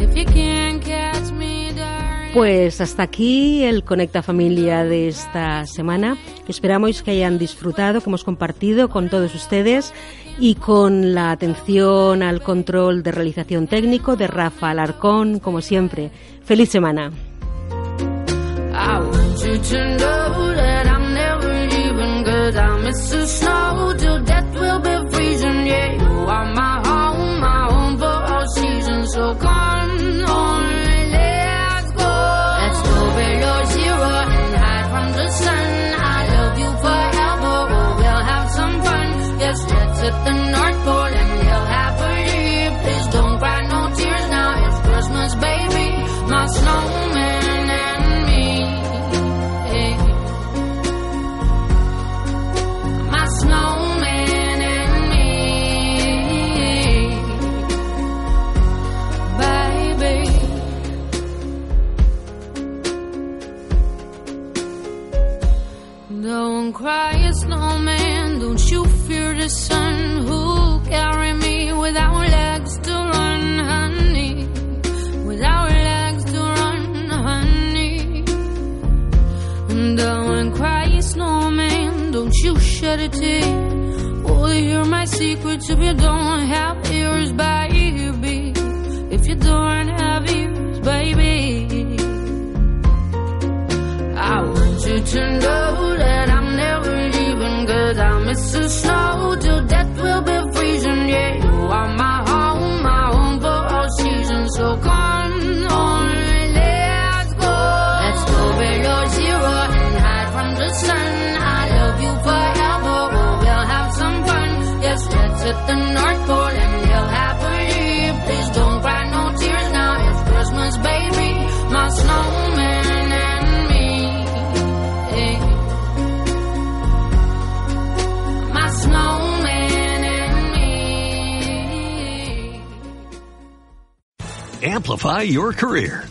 [0.00, 2.32] If you can't catch me, darling.
[2.34, 6.16] Pues hasta aquí el Conecta Familia de esta semana.
[6.48, 9.94] Esperamos que hayan disfrutado, que hemos compartido con todos ustedes
[10.36, 16.10] y con la atención al control de realización técnico de Rafa Alarcón, como siempre.
[16.42, 17.12] Feliz semana.
[18.74, 23.61] I want you to know that I'm never leaving, cause I miss the snow